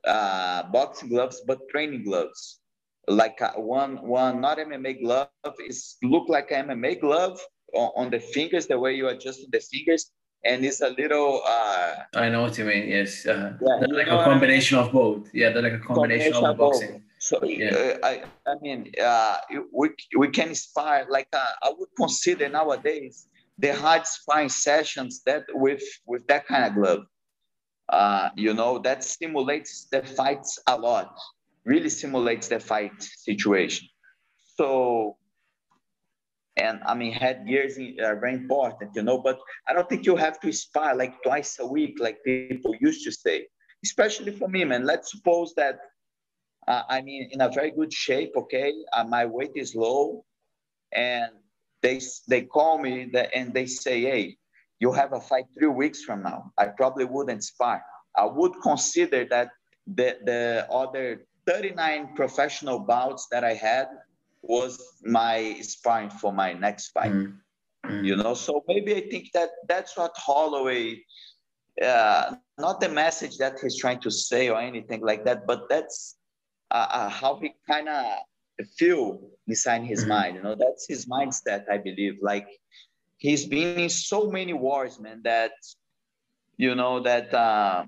uh, 0.05 0.63
boxing 0.71 1.09
gloves, 1.09 1.41
but 1.45 1.59
training 1.69 2.03
gloves. 2.03 2.59
Like 3.07 3.41
uh, 3.41 3.51
one, 3.55 4.07
one 4.07 4.41
not 4.41 4.57
MMA 4.57 5.01
glove 5.01 5.29
is 5.67 5.97
look 6.03 6.27
like 6.29 6.51
an 6.51 6.67
MMA 6.67 6.99
glove, 6.99 7.39
on, 7.73 7.91
on 7.95 8.09
the 8.09 8.19
fingers, 8.19 8.67
the 8.67 8.79
way 8.79 8.93
you 8.95 9.07
adjust 9.07 9.39
the 9.51 9.59
fingers, 9.59 10.11
and 10.43 10.65
it's 10.65 10.81
a 10.81 10.89
little. 10.89 11.41
Uh, 11.45 11.95
I 12.15 12.29
know 12.29 12.41
what 12.41 12.57
you 12.57 12.65
mean. 12.65 12.87
Yes, 12.87 13.25
uh, 13.25 13.53
yeah, 13.61 13.85
like 13.89 14.07
a 14.07 14.23
combination 14.23 14.77
I 14.77 14.81
mean? 14.81 14.87
of 14.87 14.93
both. 14.93 15.29
Yeah, 15.33 15.51
they're 15.51 15.61
like 15.61 15.73
a 15.73 15.79
combination, 15.79 16.33
combination 16.33 16.45
of 16.45 16.57
boxing. 16.57 16.91
Both. 16.91 17.01
So 17.19 17.43
yeah. 17.43 17.97
uh, 18.03 18.07
I, 18.07 18.23
I 18.45 18.55
mean, 18.61 18.91
uh, 19.01 19.37
we 19.73 19.89
we 20.17 20.29
can 20.29 20.49
inspire. 20.49 21.07
Like 21.09 21.27
uh, 21.33 21.45
I 21.63 21.71
would 21.77 21.89
consider 21.97 22.49
nowadays 22.49 23.27
the 23.57 23.73
hard 23.73 24.05
sparring 24.05 24.49
sessions 24.49 25.23
that 25.25 25.43
with 25.53 25.83
with 26.05 26.27
that 26.27 26.45
kind 26.47 26.65
of 26.65 26.75
glove. 26.75 27.05
Uh, 27.89 28.29
you 28.35 28.53
know 28.53 28.79
that 28.79 29.03
stimulates 29.03 29.87
the 29.91 30.03
fights 30.03 30.59
a 30.67 30.77
lot. 30.77 31.17
Really 31.65 31.89
simulates 31.89 32.47
the 32.47 32.59
fight 32.59 32.91
situation. 33.01 33.87
So 34.55 35.17
and 36.57 36.79
I 36.85 36.95
mean, 36.95 37.13
headgears 37.13 37.77
are 38.03 38.19
very 38.19 38.33
important, 38.33 38.91
you 38.95 39.03
know, 39.03 39.19
but 39.19 39.39
I 39.67 39.73
don't 39.73 39.87
think 39.87 40.05
you 40.07 40.15
have 40.15 40.39
to 40.39 40.51
spar 40.51 40.95
like 40.95 41.21
twice 41.21 41.59
a 41.59 41.67
week, 41.67 41.97
like 41.99 42.17
people 42.25 42.73
used 42.81 43.03
to 43.03 43.11
say, 43.11 43.47
especially 43.85 44.31
for 44.31 44.47
me, 44.47 44.65
man. 44.65 44.83
Let's 44.83 45.11
suppose 45.11 45.53
that 45.55 45.79
uh, 46.67 46.83
I 46.89 47.01
mean, 47.01 47.29
in 47.31 47.41
a 47.41 47.49
very 47.49 47.71
good 47.71 47.93
shape, 47.93 48.33
okay, 48.35 48.73
uh, 48.91 49.05
my 49.05 49.25
weight 49.25 49.53
is 49.55 49.73
low, 49.73 50.25
and 50.91 51.31
they, 51.81 52.01
they 52.27 52.41
call 52.41 52.77
me 52.77 53.09
that, 53.13 53.29
and 53.33 53.53
they 53.53 53.65
say, 53.65 54.01
hey, 54.01 54.37
you 54.79 54.91
have 54.91 55.13
a 55.13 55.19
fight 55.19 55.45
three 55.57 55.69
weeks 55.69 56.03
from 56.03 56.23
now. 56.23 56.51
I 56.57 56.67
probably 56.67 57.05
wouldn't 57.05 57.43
spar. 57.43 57.83
I 58.15 58.25
would 58.25 58.53
consider 58.61 59.25
that 59.25 59.49
the, 59.87 60.17
the 60.23 60.67
other 60.71 61.25
39 61.47 62.15
professional 62.15 62.79
bouts 62.79 63.27
that 63.31 63.43
I 63.43 63.53
had 63.53 63.87
was 64.41 64.81
my 65.03 65.57
sparring 65.61 66.09
for 66.09 66.31
my 66.31 66.53
next 66.53 66.89
fight. 66.89 67.11
Mm-hmm. 67.11 68.03
You 68.03 68.17
know, 68.17 68.33
so 68.33 68.63
maybe 68.67 68.95
I 68.95 69.01
think 69.09 69.31
that 69.33 69.49
that's 69.67 69.95
what 69.95 70.11
Holloway, 70.15 71.03
uh, 71.81 72.35
not 72.57 72.81
the 72.81 72.89
message 72.89 73.37
that 73.37 73.57
he's 73.61 73.77
trying 73.77 74.01
to 74.01 74.11
say 74.11 74.49
or 74.49 74.59
anything 74.59 75.01
like 75.01 75.23
that, 75.25 75.47
but 75.47 75.69
that's 75.69 76.17
uh, 76.71 76.87
uh, 76.89 77.09
how 77.09 77.39
he 77.41 77.53
kind 77.69 77.87
of 77.87 78.05
feel 78.77 79.21
inside 79.47 79.83
his 79.83 80.01
mm-hmm. 80.01 80.09
mind. 80.09 80.35
You 80.35 80.43
know, 80.43 80.55
that's 80.55 80.85
his 80.87 81.05
mindset, 81.05 81.63
I 81.71 81.77
believe. 81.77 82.15
Like 82.21 82.47
he's 83.17 83.45
been 83.45 83.79
in 83.79 83.89
so 83.89 84.29
many 84.29 84.53
wars, 84.53 84.99
man, 84.99 85.21
that 85.23 85.51
you 86.57 86.75
know 86.75 86.99
that 87.01 87.33
uh, 87.33 87.85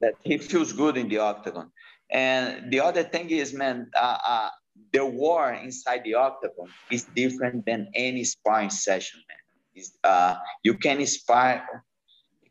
that 0.00 0.14
he 0.22 0.38
feels 0.38 0.72
good 0.72 0.96
in 0.96 1.08
the 1.08 1.18
octagon. 1.18 1.70
And 2.10 2.70
the 2.70 2.80
other 2.80 3.02
thing 3.02 3.30
is, 3.30 3.52
man, 3.52 3.90
uh, 3.96 4.18
uh, 4.26 4.50
the 4.92 5.04
war 5.04 5.52
inside 5.52 6.02
the 6.04 6.14
octagon 6.14 6.68
is 6.90 7.04
different 7.16 7.66
than 7.66 7.88
any 7.94 8.24
sparring 8.24 8.70
session, 8.70 9.20
man. 9.28 9.84
Uh, 10.04 10.36
you 10.62 10.74
can 10.74 11.00
inspire, 11.00 11.66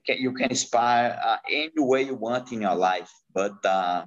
you 0.08 0.34
can, 0.34 0.50
inspire 0.50 1.17
uh, 1.24 1.38
any 1.50 1.72
way 1.77 2.03
you 2.03 2.15
want 2.15 2.51
in 2.51 2.62
your 2.62 2.75
life, 2.75 3.10
but 3.34 3.53
uh, 3.65 4.03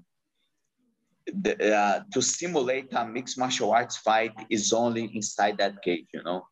the, 1.26 1.74
uh, 1.74 2.00
to 2.12 2.20
simulate 2.20 2.92
a 2.92 3.06
mixed 3.06 3.38
martial 3.38 3.72
arts 3.72 3.96
fight 3.96 4.32
is 4.50 4.72
only 4.72 5.10
inside 5.14 5.56
that 5.56 5.82
cage, 5.82 6.06
you 6.12 6.22
know. 6.22 6.46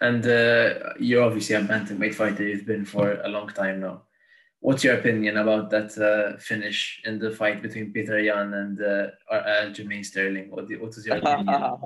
And 0.00 0.24
uh, 0.26 0.94
you're 0.98 1.24
obviously 1.24 1.56
a 1.56 1.60
bantamweight 1.60 2.14
fighter. 2.14 2.46
You've 2.46 2.66
been 2.66 2.84
for 2.84 3.20
a 3.20 3.28
long 3.28 3.48
time 3.48 3.80
now. 3.80 4.02
What's 4.60 4.82
your 4.84 4.94
opinion 4.94 5.36
about 5.36 5.70
that 5.70 5.96
uh, 5.98 6.38
finish 6.38 7.00
in 7.04 7.18
the 7.18 7.30
fight 7.30 7.62
between 7.62 7.92
Petr 7.92 8.24
Yan 8.24 8.54
and 8.54 8.80
uh, 8.80 9.08
uh, 9.30 9.42
Aljamain 9.62 10.04
Sterling? 10.04 10.50
What, 10.50 10.68
what 10.80 10.96
is 10.96 11.06
your 11.06 11.16
opinion? 11.16 11.76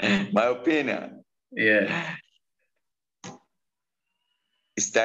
My 0.32 0.46
opinion. 0.46 1.24
Yeah. 1.52 2.16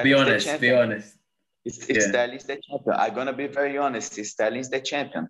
be 0.03 0.13
honest. 0.13 0.59
Be 0.59 0.73
honest. 0.73 1.17
It's, 1.63 1.87
yeah. 1.87 1.99
Sterling's 1.99 2.45
the 2.45 2.57
champion. 2.57 2.95
I'm 2.97 3.13
gonna 3.13 3.33
be 3.33 3.47
very 3.47 3.77
honest. 3.77 4.17
It's 4.17 4.29
Sterling's 4.29 4.69
the 4.69 4.81
champion. 4.81 5.29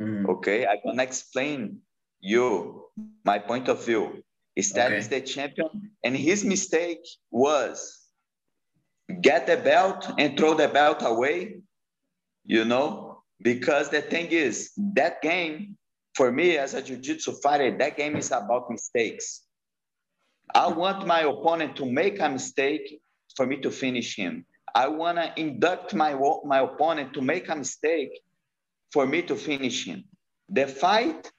Mm. 0.00 0.26
Okay, 0.28 0.66
I'm 0.66 0.78
gonna 0.84 1.02
explain 1.02 1.80
you 2.20 2.86
my 3.24 3.38
point 3.38 3.68
of 3.68 3.84
view. 3.84 4.24
Sterling's 4.58 5.06
okay. 5.06 5.20
the 5.20 5.26
champion, 5.26 5.90
and 6.04 6.16
his 6.16 6.44
mistake 6.44 7.06
was 7.30 8.00
get 9.20 9.46
the 9.46 9.56
belt 9.56 10.10
and 10.18 10.36
throw 10.36 10.54
the 10.54 10.68
belt 10.68 10.98
away. 11.02 11.60
You 12.44 12.64
know, 12.64 13.22
because 13.40 13.90
the 13.90 14.02
thing 14.02 14.26
is 14.26 14.72
that 14.94 15.22
game 15.22 15.76
for 16.14 16.32
me 16.32 16.58
as 16.58 16.74
a 16.74 16.82
jiu-jitsu 16.82 17.32
fighter, 17.42 17.76
that 17.78 17.96
game 17.96 18.16
is 18.16 18.30
about 18.30 18.70
mistakes. 18.70 19.42
I 20.54 20.66
want 20.68 21.06
my 21.06 21.20
opponent 21.20 21.76
to 21.76 21.86
make 21.86 22.20
a 22.20 22.28
mistake 22.28 23.00
for 23.36 23.46
me 23.46 23.58
to 23.58 23.70
finish 23.70 24.16
him. 24.16 24.44
I 24.74 24.88
want 24.88 25.18
to 25.18 25.32
induct 25.40 25.94
my, 25.94 26.14
my 26.44 26.60
opponent 26.60 27.14
to 27.14 27.20
make 27.20 27.48
a 27.48 27.56
mistake 27.56 28.20
for 28.92 29.06
me 29.06 29.22
to 29.22 29.36
finish 29.36 29.84
him. 29.84 30.04
The 30.48 30.66
fight, 30.66 31.30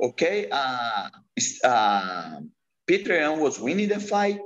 okay, 0.00 0.48
uh, 0.50 1.08
uh, 1.64 2.40
Petr 2.88 3.08
Yan 3.08 3.40
was 3.40 3.60
winning 3.60 3.88
the 3.88 4.00
fight, 4.00 4.40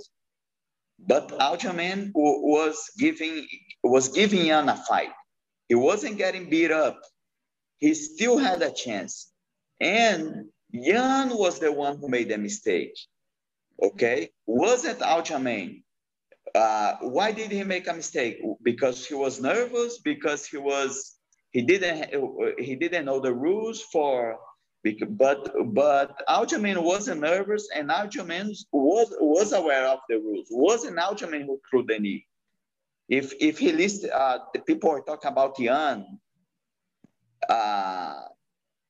but 0.98 1.28
Aljamain 1.28 2.10
was 2.14 2.90
giving 2.98 3.46
was 3.82 4.08
giving 4.08 4.46
Yan 4.46 4.68
a 4.68 4.76
fight. 4.76 5.10
He 5.68 5.74
wasn't 5.74 6.18
getting 6.18 6.50
beat 6.50 6.70
up. 6.70 7.00
He 7.78 7.94
still 7.94 8.38
had 8.38 8.60
a 8.62 8.72
chance. 8.72 9.32
And 9.80 10.46
Yan 10.70 11.30
was 11.36 11.58
the 11.58 11.72
one 11.72 11.98
who 11.98 12.08
made 12.08 12.28
the 12.28 12.38
mistake. 12.38 12.94
Okay? 13.80 14.30
Wasn't 14.46 14.98
Aljamain. 14.98 15.82
Uh, 16.54 16.96
why 17.02 17.32
did 17.32 17.50
he 17.50 17.62
make 17.62 17.88
a 17.88 17.94
mistake? 17.94 18.42
Because 18.62 19.06
he 19.06 19.14
was 19.14 19.40
nervous. 19.40 19.98
Because 19.98 20.44
he 20.44 20.58
was 20.58 21.16
he 21.52 21.62
didn't 21.62 22.10
he 22.58 22.74
didn't 22.76 23.06
know 23.06 23.20
the 23.20 23.32
rules 23.32 23.80
for. 23.80 24.38
But 24.82 25.50
but 25.74 26.22
Aljamain 26.26 26.82
wasn't 26.82 27.20
nervous, 27.20 27.68
and 27.74 27.90
Aljamain 27.90 28.48
was 28.72 29.14
was 29.20 29.52
aware 29.52 29.86
of 29.86 30.00
the 30.08 30.16
rules. 30.16 30.48
Wasn't 30.50 30.96
Aljamain 30.96 31.44
who 31.44 31.60
threw 31.68 31.84
the 31.84 31.98
knee? 31.98 32.26
If 33.08 33.34
if 33.40 33.58
he 33.58 33.72
list 33.72 34.06
uh, 34.06 34.38
the 34.54 34.60
people 34.60 34.90
are 34.90 35.02
talking 35.02 35.30
about 35.30 35.58
Yan, 35.58 36.06
uh, 37.48 38.22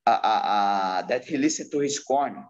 uh, 0.06 0.20
uh, 0.22 0.42
uh, 0.44 1.02
that 1.02 1.24
he 1.24 1.36
listened 1.36 1.72
to 1.72 1.80
his 1.80 1.98
corner. 1.98 2.46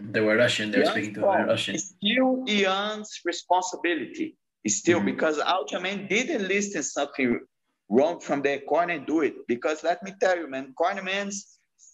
They 0.00 0.20
were 0.20 0.36
Russian. 0.36 0.70
They 0.70 0.78
were 0.78 0.86
speaking 0.86 1.14
to 1.14 1.20
the 1.20 1.26
Russian. 1.26 1.78
Still 1.78 2.44
Yan's 2.46 3.20
responsibility. 3.24 4.38
It's 4.62 4.76
Still, 4.76 4.98
mm-hmm. 4.98 5.06
because 5.06 5.38
Aljamain 5.38 6.08
didn't 6.08 6.48
listen 6.48 6.82
something 6.82 7.40
wrong 7.90 8.20
from 8.20 8.40
their 8.40 8.60
corner 8.60 8.94
and 8.94 9.06
do 9.06 9.20
it. 9.20 9.34
Because 9.46 9.84
let 9.84 10.02
me 10.02 10.14
tell 10.20 10.38
you, 10.38 10.48
man, 10.48 10.74
cornermen 10.80 11.30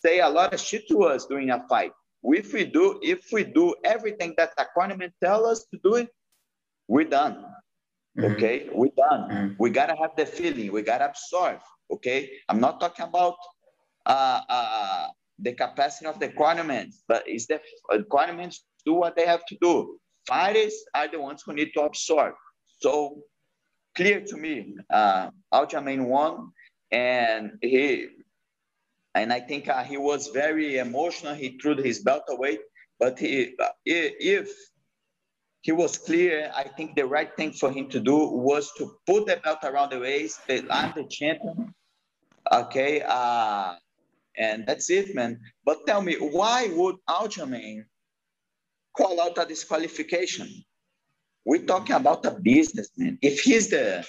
say 0.02 0.20
a 0.20 0.28
lot 0.28 0.54
of 0.54 0.60
shit 0.60 0.88
to 0.88 1.04
us 1.04 1.26
during 1.26 1.50
a 1.50 1.66
fight. 1.68 1.92
If 2.22 2.52
we 2.52 2.64
do, 2.64 2.98
if 3.02 3.32
we 3.32 3.44
do 3.44 3.74
everything 3.84 4.34
that 4.36 4.50
the 4.56 4.66
cornerman 4.76 5.12
tell 5.22 5.46
us 5.46 5.64
to 5.72 5.80
do 5.82 5.94
it, 5.96 6.08
we're 6.88 7.08
done. 7.08 7.44
Mm-hmm. 8.18 8.34
Okay, 8.34 8.68
we're 8.72 8.96
done. 8.96 9.30
Mm-hmm. 9.30 9.54
We 9.58 9.70
gotta 9.70 9.96
have 9.96 10.10
the 10.16 10.26
feeling. 10.26 10.72
We 10.72 10.82
gotta 10.82 11.06
absorb. 11.06 11.60
Okay, 11.90 12.30
I'm 12.48 12.60
not 12.60 12.80
talking 12.80 13.06
about 13.06 13.36
uh, 14.06 14.40
uh, 14.48 15.06
the 15.38 15.52
capacity 15.52 16.06
of 16.06 16.18
the 16.20 16.28
cornermen, 16.28 16.92
but 17.08 17.24
it's 17.26 17.46
the 17.46 17.60
uh, 17.92 17.98
cornermen 18.10 18.54
do 18.84 18.94
what 18.94 19.16
they 19.16 19.26
have 19.26 19.44
to 19.46 19.56
do. 19.60 19.98
Fighters 20.26 20.74
are 20.94 21.08
the 21.08 21.20
ones 21.20 21.42
who 21.44 21.52
need 21.52 21.70
to 21.74 21.82
absorb. 21.82 22.34
So 22.80 23.22
clear 23.96 24.20
to 24.20 24.36
me, 24.36 24.76
uh, 24.90 25.30
Aljamain 25.52 26.06
won, 26.06 26.52
and 26.90 27.52
he, 27.62 28.08
and 29.14 29.32
I 29.32 29.40
think 29.40 29.68
uh, 29.68 29.82
he 29.82 29.96
was 29.96 30.28
very 30.28 30.78
emotional. 30.78 31.34
He 31.34 31.58
threw 31.58 31.76
his 31.76 32.00
belt 32.00 32.24
away, 32.28 32.58
but 32.98 33.18
he, 33.18 33.54
uh, 33.58 33.68
if 33.84 34.50
he 35.62 35.72
was 35.72 35.98
clear, 35.98 36.50
I 36.54 36.64
think 36.64 36.94
the 36.94 37.06
right 37.06 37.34
thing 37.36 37.52
for 37.52 37.70
him 37.70 37.88
to 37.90 38.00
do 38.00 38.16
was 38.16 38.72
to 38.78 38.96
put 39.06 39.26
the 39.26 39.36
belt 39.42 39.58
around 39.64 39.90
the 39.90 40.00
waist. 40.00 40.40
I'm 40.70 40.92
the 40.94 41.04
champion. 41.04 41.74
Okay. 42.50 43.02
Uh, 43.06 43.74
and 44.38 44.66
that's 44.66 44.88
it, 44.90 45.14
man. 45.14 45.40
But 45.64 45.86
tell 45.86 46.00
me, 46.02 46.14
why 46.14 46.68
would 46.72 46.96
Aljamain 47.08 47.84
call 48.96 49.20
out 49.20 49.36
a 49.38 49.44
disqualification? 49.44 50.48
We're 51.44 51.64
talking 51.66 51.96
about 51.96 52.24
a 52.24 52.30
businessman. 52.30 53.18
If 53.22 53.40
he's 53.40 53.68
the 53.70 54.06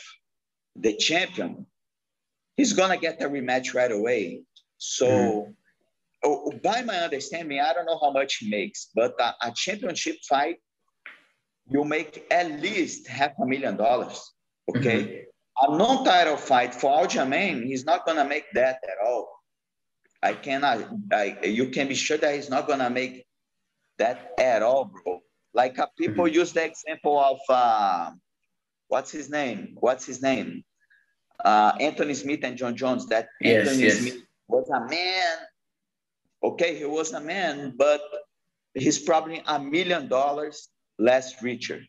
the 0.76 0.96
champion, 0.96 1.66
he's 2.56 2.74
gonna 2.74 2.98
get 2.98 3.22
a 3.22 3.28
rematch 3.28 3.74
right 3.74 3.92
away. 3.92 4.44
So, 4.84 5.06
mm. 5.06 5.54
oh, 6.24 6.52
by 6.64 6.82
my 6.82 6.98
understanding, 6.98 7.60
I 7.60 7.72
don't 7.72 7.86
know 7.86 8.00
how 8.02 8.10
much 8.10 8.38
he 8.38 8.50
makes, 8.50 8.90
but 8.96 9.14
a, 9.22 9.36
a 9.44 9.54
championship 9.56 10.16
fight, 10.28 10.56
you 11.70 11.84
make 11.84 12.26
at 12.32 12.60
least 12.60 13.08
half 13.08 13.34
a 13.40 13.46
million 13.46 13.78
dollars. 13.78 14.20
Okay. 14.68 15.04
Mm-hmm. 15.04 15.74
A 15.74 15.78
non-title 15.78 16.38
fight 16.38 16.74
for 16.74 16.90
Aljamain, 17.00 17.64
he's 17.64 17.86
not 17.86 18.08
gonna 18.08 18.26
make 18.26 18.46
that 18.56 18.78
at 18.84 19.08
all. 19.08 19.30
I 20.24 20.34
cannot. 20.34 20.90
I, 21.14 21.38
you 21.44 21.70
can 21.70 21.88
be 21.88 21.94
sure 21.94 22.18
that 22.18 22.34
he's 22.34 22.50
not 22.50 22.68
gonna 22.68 22.90
make 22.90 23.28
that 24.00 24.32
at 24.40 24.64
all, 24.64 24.86
bro. 24.86 25.20
Like 25.54 25.78
uh, 25.78 25.86
people 25.96 26.26
mm-hmm. 26.26 26.34
use 26.34 26.54
the 26.54 26.66
example 26.66 27.20
of 27.20 27.38
uh, 27.50 28.12
what's 28.88 29.12
his 29.12 29.30
name? 29.30 29.76
What's 29.80 30.08
his 30.08 30.24
name? 30.24 30.64
Uh, 31.46 31.74
Anthony 31.80 32.16
Smith 32.16 32.44
and 32.44 32.58
Jon 32.58 32.76
Jones. 32.76 33.06
That 33.10 33.28
yes, 33.40 33.68
Anthony 33.68 33.84
yes. 33.84 34.00
Smith 34.00 34.24
was 34.52 34.70
a 34.70 34.82
man. 34.88 35.38
Okay, 36.44 36.76
he 36.76 36.86
was 36.86 37.14
a 37.14 37.22
man, 37.22 37.74
but 37.78 38.02
he's 38.74 39.00
probably 39.00 39.42
a 39.46 39.60
million 39.60 40.08
dollars 40.08 40.70
less 41.00 41.42
richer. 41.42 41.82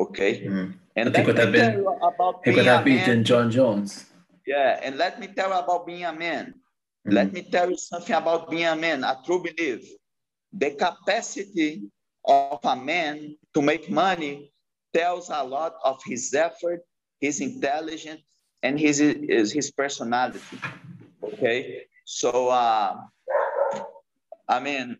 Okay, 0.00 0.42
mm-hmm. 0.42 0.72
and 0.96 1.16
he 1.16 1.24
could 1.24 1.38
have 1.38 1.52
been. 1.52 1.84
About 2.02 2.40
he 2.44 2.52
could 2.52 2.66
have 2.66 2.84
beaten 2.84 3.24
Jon 3.24 3.50
Jones. 3.50 4.06
Yeah, 4.46 4.80
and 4.82 4.96
let 4.96 5.20
me 5.20 5.26
tell 5.28 5.50
you 5.50 5.58
about 5.58 5.86
being 5.86 6.04
a 6.04 6.12
man. 6.12 6.54
Mm-hmm. 7.06 7.12
Let 7.12 7.32
me 7.32 7.42
tell 7.42 7.70
you 7.70 7.76
something 7.76 8.14
about 8.14 8.50
being 8.50 8.66
a 8.66 8.76
man, 8.76 9.04
I 9.04 9.16
truly 9.24 9.52
believe 9.52 9.86
The 10.52 10.70
capacity 10.70 11.82
of 12.24 12.60
a 12.64 12.76
man 12.76 13.36
to 13.54 13.62
make 13.62 13.90
money 13.90 14.52
tells 14.94 15.30
a 15.30 15.44
lot 15.44 15.74
of 15.84 16.00
his 16.04 16.32
effort, 16.34 16.80
his 17.20 17.40
intelligence, 17.40 18.22
and 18.62 18.78
his, 18.78 18.98
his, 18.98 19.52
his 19.52 19.70
personality. 19.70 20.58
Okay? 21.22 21.84
So, 22.10 22.48
uh, 22.48 22.96
I 24.48 24.60
mean, 24.60 24.96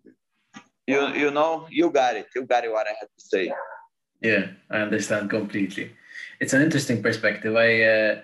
you, 0.86 1.08
you 1.14 1.30
know, 1.30 1.66
you 1.70 1.90
got 1.90 2.16
it. 2.16 2.26
You 2.36 2.42
got 2.44 2.64
it 2.64 2.70
what 2.70 2.86
I 2.86 2.90
had 3.00 3.08
to 3.18 3.24
say. 3.32 3.50
Yeah, 4.20 4.48
I 4.70 4.80
understand 4.80 5.30
completely. 5.30 5.92
It's 6.38 6.52
an 6.52 6.60
interesting 6.60 7.02
perspective. 7.02 7.56
I, 7.56 7.82
uh, 7.82 8.20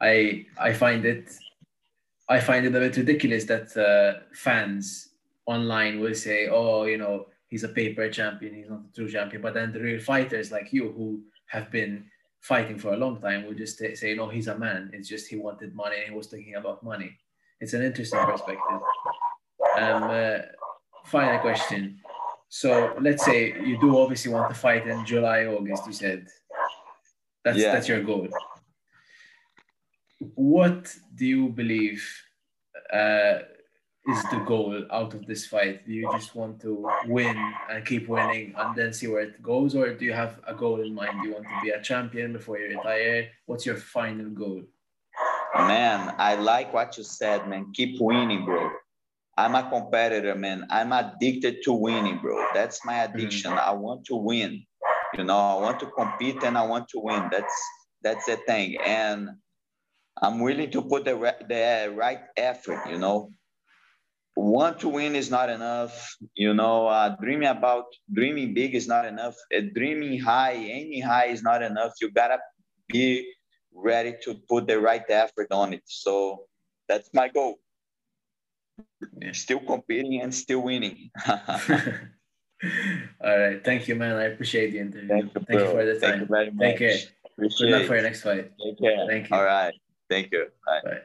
I, 0.00 0.46
I 0.56 0.72
find 0.72 1.04
it 1.04 1.32
I 2.28 2.38
find 2.38 2.64
it 2.64 2.76
a 2.76 2.78
bit 2.78 2.96
ridiculous 2.96 3.44
that 3.46 3.76
uh, 3.76 4.20
fans 4.32 5.08
online 5.46 5.98
will 5.98 6.14
say, 6.14 6.46
"Oh, 6.46 6.84
you 6.84 6.98
know, 6.98 7.26
he's 7.48 7.64
a 7.64 7.68
paper 7.80 8.08
champion, 8.08 8.54
he's 8.54 8.68
not 8.68 8.82
a 8.88 8.94
true 8.94 9.10
champion," 9.10 9.42
but 9.42 9.54
then 9.54 9.72
the 9.72 9.80
real 9.80 9.98
fighters 9.98 10.52
like 10.52 10.72
you, 10.72 10.92
who 10.92 11.22
have 11.46 11.72
been 11.72 12.04
fighting 12.40 12.78
for 12.78 12.92
a 12.92 12.96
long 12.96 13.20
time 13.20 13.46
would 13.46 13.58
just 13.58 13.78
say, 13.78 14.14
no, 14.14 14.28
he's 14.28 14.46
a 14.46 14.56
man. 14.56 14.90
It's 14.92 15.08
just 15.08 15.26
he 15.26 15.36
wanted 15.36 15.74
money 15.74 15.96
and 15.96 16.10
he 16.10 16.16
was 16.16 16.28
thinking 16.28 16.54
about 16.54 16.84
money. 16.84 17.18
It's 17.60 17.72
an 17.72 17.82
interesting 17.82 18.20
perspective. 18.20 18.80
Um, 19.78 20.02
uh, 20.04 20.38
final 21.04 21.38
question. 21.40 21.98
So 22.48 22.96
let's 23.00 23.24
say 23.24 23.54
you 23.60 23.78
do 23.80 23.98
obviously 23.98 24.32
want 24.32 24.48
to 24.48 24.54
fight 24.54 24.86
in 24.86 25.04
July, 25.04 25.46
August. 25.46 25.86
You 25.86 25.92
said 25.92 26.26
that's 27.44 27.58
yeah. 27.58 27.72
that's 27.72 27.88
your 27.88 28.02
goal. 28.02 28.28
What 30.34 30.94
do 31.14 31.26
you 31.26 31.48
believe 31.48 32.02
uh, 32.92 33.40
is 34.08 34.22
the 34.30 34.42
goal 34.46 34.84
out 34.90 35.12
of 35.14 35.26
this 35.26 35.46
fight? 35.46 35.86
Do 35.86 35.92
you 35.92 36.08
just 36.12 36.34
want 36.34 36.60
to 36.62 36.88
win 37.06 37.36
and 37.70 37.84
keep 37.84 38.08
winning 38.08 38.54
and 38.56 38.74
then 38.74 38.92
see 38.92 39.06
where 39.06 39.20
it 39.20 39.42
goes, 39.42 39.74
or 39.74 39.92
do 39.92 40.04
you 40.04 40.14
have 40.14 40.40
a 40.46 40.54
goal 40.54 40.80
in 40.80 40.94
mind? 40.94 41.20
Do 41.20 41.28
you 41.28 41.34
want 41.34 41.44
to 41.44 41.60
be 41.62 41.70
a 41.70 41.82
champion 41.82 42.32
before 42.32 42.58
you 42.58 42.68
retire? 42.76 43.28
What's 43.46 43.66
your 43.66 43.76
final 43.76 44.30
goal? 44.30 44.62
Man, 45.54 46.14
I 46.18 46.34
like 46.34 46.72
what 46.72 46.96
you 46.98 47.04
said, 47.04 47.48
man. 47.48 47.72
Keep 47.74 48.00
winning, 48.00 48.44
bro. 48.44 48.70
I'm 49.36 49.54
a 49.54 49.68
competitor, 49.68 50.34
man. 50.34 50.66
I'm 50.70 50.92
addicted 50.92 51.62
to 51.64 51.72
winning, 51.72 52.18
bro. 52.18 52.44
That's 52.54 52.84
my 52.84 53.04
addiction. 53.04 53.52
Mm-hmm. 53.52 53.68
I 53.68 53.72
want 53.72 54.04
to 54.06 54.16
win. 54.16 54.64
You 55.16 55.24
know, 55.24 55.38
I 55.38 55.54
want 55.54 55.80
to 55.80 55.86
compete 55.86 56.42
and 56.42 56.58
I 56.58 56.66
want 56.66 56.88
to 56.88 57.00
win. 57.00 57.28
That's 57.30 57.54
that's 58.02 58.26
the 58.26 58.36
thing. 58.46 58.76
And 58.84 59.30
I'm 60.20 60.40
willing 60.40 60.70
to 60.72 60.82
put 60.82 61.04
the 61.04 61.14
the 61.48 61.92
right 61.96 62.20
effort. 62.36 62.90
You 62.90 62.98
know, 62.98 63.30
want 64.36 64.80
to 64.80 64.88
win 64.88 65.16
is 65.16 65.30
not 65.30 65.50
enough. 65.50 66.16
You 66.34 66.52
know, 66.54 66.88
uh, 66.88 67.16
dreaming 67.20 67.48
about 67.48 67.84
dreaming 68.12 68.54
big 68.54 68.74
is 68.74 68.88
not 68.88 69.04
enough. 69.06 69.36
Uh, 69.56 69.62
dreaming 69.74 70.18
high, 70.20 70.54
any 70.54 71.00
high 71.00 71.26
is 71.26 71.42
not 71.42 71.62
enough. 71.62 71.92
You 72.00 72.10
gotta 72.10 72.38
be 72.88 73.32
ready 73.82 74.14
to 74.24 74.34
put 74.48 74.66
the 74.66 74.80
right 74.80 75.04
effort 75.08 75.48
on 75.50 75.72
it. 75.72 75.82
So 75.86 76.44
that's 76.88 77.08
my 77.14 77.28
goal. 77.28 77.56
Still 79.32 79.60
competing 79.60 80.20
and 80.22 80.34
still 80.34 80.60
winning. 80.60 81.10
All 81.28 81.40
right. 83.38 83.64
Thank 83.64 83.88
you, 83.88 83.94
man. 83.94 84.16
I 84.16 84.24
appreciate 84.24 84.72
the 84.72 84.80
interview. 84.80 85.08
Thank 85.08 85.34
you, 85.34 85.40
Thank 85.46 85.60
you 85.60 85.70
for 85.70 85.84
the 85.84 85.92
time. 85.92 86.00
Thank 86.00 86.20
you 86.20 86.26
very 86.26 86.50
much. 86.50 86.58
Thank 86.58 86.80
you. 86.80 86.98
Good 87.38 87.70
luck 87.70 87.86
for 87.86 87.94
your 87.94 88.02
next 88.02 88.22
fight. 88.22 88.50
Take 88.58 88.78
care. 88.78 89.06
Thank 89.08 89.30
you. 89.30 89.36
All 89.36 89.44
right. 89.44 89.74
Thank 90.10 90.32
you. 90.32 90.46
Bye. 90.66 90.80
Bye. 90.82 91.00